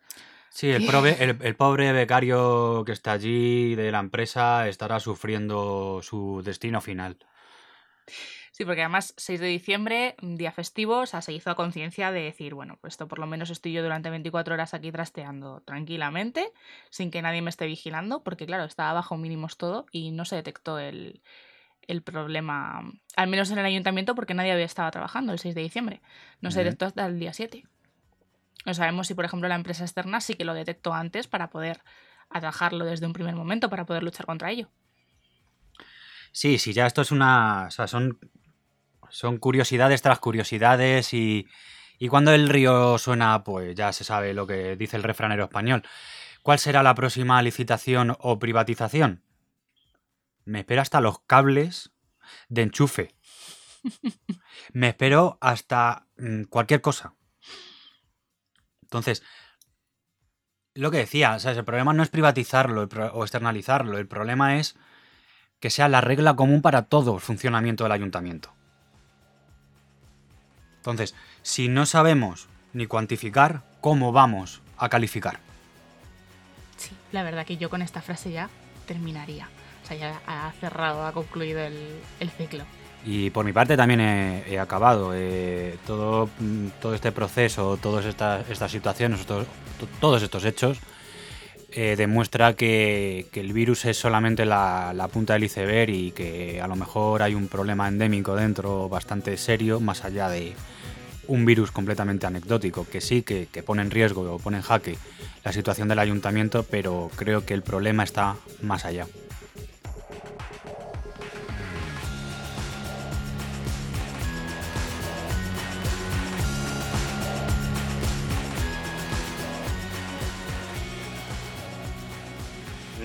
Sí, 0.51 0.71
el, 0.71 0.83
el, 1.41 1.57
pobre 1.57 1.93
becario 1.93 2.83
que 2.85 2.93
está 2.93 3.13
allí 3.13 3.75
de 3.75 3.93
la 3.93 4.01
empresa 4.01 4.69
estará 4.69 4.99
sufriendo 4.99 6.01
su 6.03 6.43
destino 6.45 6.81
final. 6.81 7.19
Sí, 8.59 8.65
porque 8.65 8.81
además 8.81 9.15
6 9.17 9.39
de 9.39 9.47
diciembre, 9.47 10.17
día 10.21 10.51
festivo, 10.51 10.99
o 10.99 11.07
sea, 11.07 11.23
se 11.23 11.33
hizo 11.33 11.49
a 11.49 11.55
conciencia 11.55 12.11
de 12.11 12.23
decir, 12.23 12.55
bueno, 12.55 12.77
pues 12.81 12.95
esto 12.95 13.07
por 13.07 13.21
lo 13.21 13.27
menos 13.29 13.51
estoy 13.51 13.73
yo 13.73 13.85
durante 13.85 14.11
24 14.11 14.55
horas 14.55 14.75
aquí 14.75 14.91
trasteando 14.91 15.61
tranquilamente, 15.61 16.51
sin 16.91 17.13
que 17.13 17.23
nadie 17.23 17.41
me 17.41 17.51
esté 17.51 17.67
vigilando, 17.67 18.25
porque 18.25 18.47
claro, 18.47 18.65
estaba 18.65 18.95
bajo 18.95 19.17
mínimos 19.17 19.59
todo 19.59 19.87
y 19.93 20.11
no 20.11 20.25
se 20.25 20.35
detectó 20.35 20.81
el, 20.81 21.23
el 21.87 22.03
problema, 22.03 22.83
al 23.15 23.29
menos 23.29 23.51
en 23.53 23.59
el 23.59 23.65
ayuntamiento, 23.65 24.17
porque 24.17 24.35
nadie 24.35 24.51
había 24.51 24.65
estado 24.65 24.91
trabajando 24.91 25.33
el 25.33 25.39
6 25.39 25.55
de 25.55 25.63
diciembre. 25.63 26.01
No 26.41 26.51
se 26.51 26.65
detectó 26.65 26.87
hasta 26.87 27.07
el 27.07 27.21
día 27.21 27.33
7. 27.33 27.65
No 28.69 28.75
sabemos 28.75 29.07
si, 29.07 29.15
por 29.15 29.25
ejemplo, 29.25 29.49
la 29.49 29.55
empresa 29.55 29.83
externa 29.83 30.21
sí 30.21 30.35
que 30.35 30.45
lo 30.45 30.53
detectó 30.53 30.93
antes 30.93 31.27
para 31.27 31.49
poder 31.49 31.81
atajarlo 32.29 32.85
desde 32.85 33.07
un 33.07 33.15
primer 33.15 33.35
momento, 33.35 33.71
para 33.71 33.87
poder 33.87 34.03
luchar 34.03 34.27
contra 34.27 34.51
ello. 34.51 34.69
Sí, 36.33 36.59
sí, 36.59 36.75
ya 36.75 36.87
esto 36.87 37.01
es 37.01 37.11
una. 37.11 37.69
O 37.69 37.71
sea, 37.71 37.87
son, 37.87 38.19
son 39.09 39.39
curiosidades 39.39 40.03
tras 40.03 40.19
curiosidades 40.19 41.15
y, 41.15 41.49
y 41.99 42.09
cuando 42.09 42.35
el 42.35 42.51
río 42.51 42.99
suena, 42.99 43.43
pues 43.43 43.75
ya 43.75 43.91
se 43.95 44.05
sabe 44.05 44.35
lo 44.35 44.47
que 44.47 44.77
dice 44.77 44.99
el 44.99 45.03
refranero 45.03 45.45
español. 45.45 45.83
¿Cuál 46.43 46.59
será 46.59 46.83
la 46.83 46.95
próxima 46.95 47.41
licitación 47.41 48.19
o 48.21 48.39
privatización? 48.39 49.23
Me 50.45 50.59
espero 50.59 50.83
hasta 50.83 51.01
los 51.01 51.21
cables 51.21 51.93
de 52.51 52.65
enchufe. 52.65 53.15
Me 54.75 54.89
espero 54.89 55.39
hasta 55.41 56.07
mm, 56.19 56.43
cualquier 56.43 56.83
cosa. 56.83 57.15
Entonces, 58.89 59.23
lo 60.75 60.91
que 60.91 60.99
decía, 60.99 61.39
sea, 61.39 61.53
el 61.53 61.65
problema 61.65 61.93
no 61.93 62.03
es 62.03 62.09
privatizarlo 62.09 62.89
o 63.13 63.23
externalizarlo, 63.23 63.99
el 63.99 64.07
problema 64.07 64.59
es 64.59 64.77
que 65.61 65.71
sea 65.71 65.89
la 65.89 66.01
regla 66.01 66.37
común 66.37 66.63
para 66.63 66.83
todo 66.83 67.15
el 67.15 67.21
funcionamiento 67.21 67.85
del 67.85 67.93
ayuntamiento. 67.93 68.53
Entonces, 70.77 71.15
si 71.43 71.69
no 71.69 71.85
sabemos 71.85 72.49
ni 72.73 72.87
cuantificar 72.87 73.63
cómo 73.81 74.13
vamos 74.13 74.63
a 74.77 74.89
calificar. 74.89 75.41
Sí, 76.77 76.93
la 77.13 77.23
verdad 77.23 77.45
que 77.45 77.57
yo 77.57 77.69
con 77.71 77.83
esta 77.83 78.01
frase 78.01 78.31
ya 78.31 78.49
terminaría. 78.87 79.49
O 79.83 79.87
sea, 79.87 79.97
ya 79.97 80.21
ha 80.27 80.53
cerrado, 80.53 81.07
ha 81.07 81.13
concluido 81.13 81.61
el, 81.61 82.31
ciclo. 82.37 82.65
Y 83.05 83.31
por 83.31 83.45
mi 83.45 83.53
parte 83.53 83.77
también 83.77 84.01
he, 84.01 84.59
acabado. 84.59 85.13
Eh, 85.15 85.77
todo, 85.87 86.29
mm, 86.39 86.69
todo 86.81 86.95
este 86.95 87.13
proceso, 87.13 87.79
todas 87.81 88.05
estas, 88.05 88.71
situaciones, 88.71 89.25
todos 90.01 90.23
estos 90.23 90.45
hechos, 90.45 90.79
eh, 91.71 91.97
demuestra 91.97 92.55
que, 92.55 93.29
el 93.35 93.53
virus 93.53 93.85
es 93.85 93.99
solamente 93.99 94.47
la, 94.47 95.09
punta 95.13 95.35
del 95.35 95.45
iceberg 95.45 95.91
y 95.91 96.11
que 96.13 96.61
a 96.63 96.67
lo 96.67 96.77
mejor 96.77 97.23
hay 97.23 97.35
un 97.35 97.49
problema 97.49 97.89
endémico 97.89 98.35
dentro 98.35 98.89
bastante 98.89 99.37
serio, 99.37 99.79
más 99.79 100.05
allá 100.05 100.29
de 100.31 100.55
un 101.27 101.45
virus 101.45 101.71
completamente 101.71 102.27
anecdótico, 102.27 102.87
que 102.91 103.03
sí, 103.03 103.23
que 103.23 103.63
pone 103.65 103.83
en 103.83 103.91
riesgo 103.91 104.23
o 104.33 104.39
pone 104.39 104.57
en 104.57 104.63
jaque 104.63 104.97
la 105.45 105.53
situación 105.53 105.89
del 105.89 105.99
ayuntamiento, 105.99 106.63
pero 106.63 107.11
creo 107.17 107.45
que 107.45 107.53
el 107.53 107.63
problema 107.63 108.03
está 108.03 108.37
más 108.63 108.87
allá. 108.87 109.07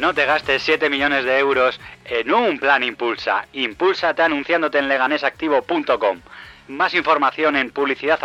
No 0.04 0.14
te 0.14 0.26
gastes 0.26 0.62
7 0.64 0.90
millones 0.90 1.24
de 1.24 1.40
euros 1.40 1.80
en 2.04 2.34
un 2.34 2.60
plan 2.60 2.84
Impulsa. 2.84 3.48
Impúlsate 3.54 4.22
anunciándote 4.22 4.78
en 4.78 4.90
leganesactivo.com. 4.90 6.20
Más 6.68 6.94
información 6.94 7.56
en 7.56 7.72
publicidad 7.72 8.20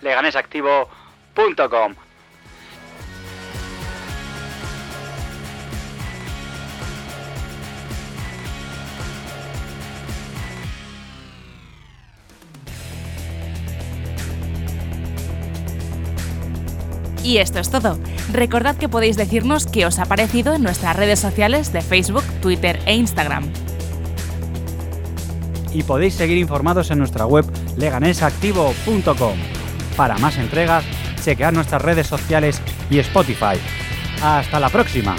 leganesactivo.com. 0.00 1.94
Y 17.24 17.38
esto 17.38 17.58
es 17.58 17.70
todo. 17.70 17.98
Recordad 18.32 18.76
que 18.76 18.88
podéis 18.88 19.16
decirnos 19.16 19.66
qué 19.66 19.86
os 19.86 19.98
ha 19.98 20.04
parecido 20.04 20.54
en 20.54 20.62
nuestras 20.62 20.94
redes 20.94 21.18
sociales 21.18 21.72
de 21.72 21.80
Facebook, 21.80 22.22
Twitter 22.42 22.78
e 22.84 22.94
Instagram. 22.94 23.50
Y 25.72 25.82
podéis 25.82 26.14
seguir 26.14 26.36
informados 26.36 26.90
en 26.90 26.98
nuestra 26.98 27.26
web 27.26 27.46
leganesactivo.com. 27.76 29.38
Para 29.96 30.18
más 30.18 30.36
entregas, 30.36 30.84
chequead 31.24 31.52
nuestras 31.52 31.82
redes 31.82 32.06
sociales 32.06 32.60
y 32.90 32.98
Spotify. 32.98 33.58
¡Hasta 34.22 34.60
la 34.60 34.68
próxima! 34.68 35.16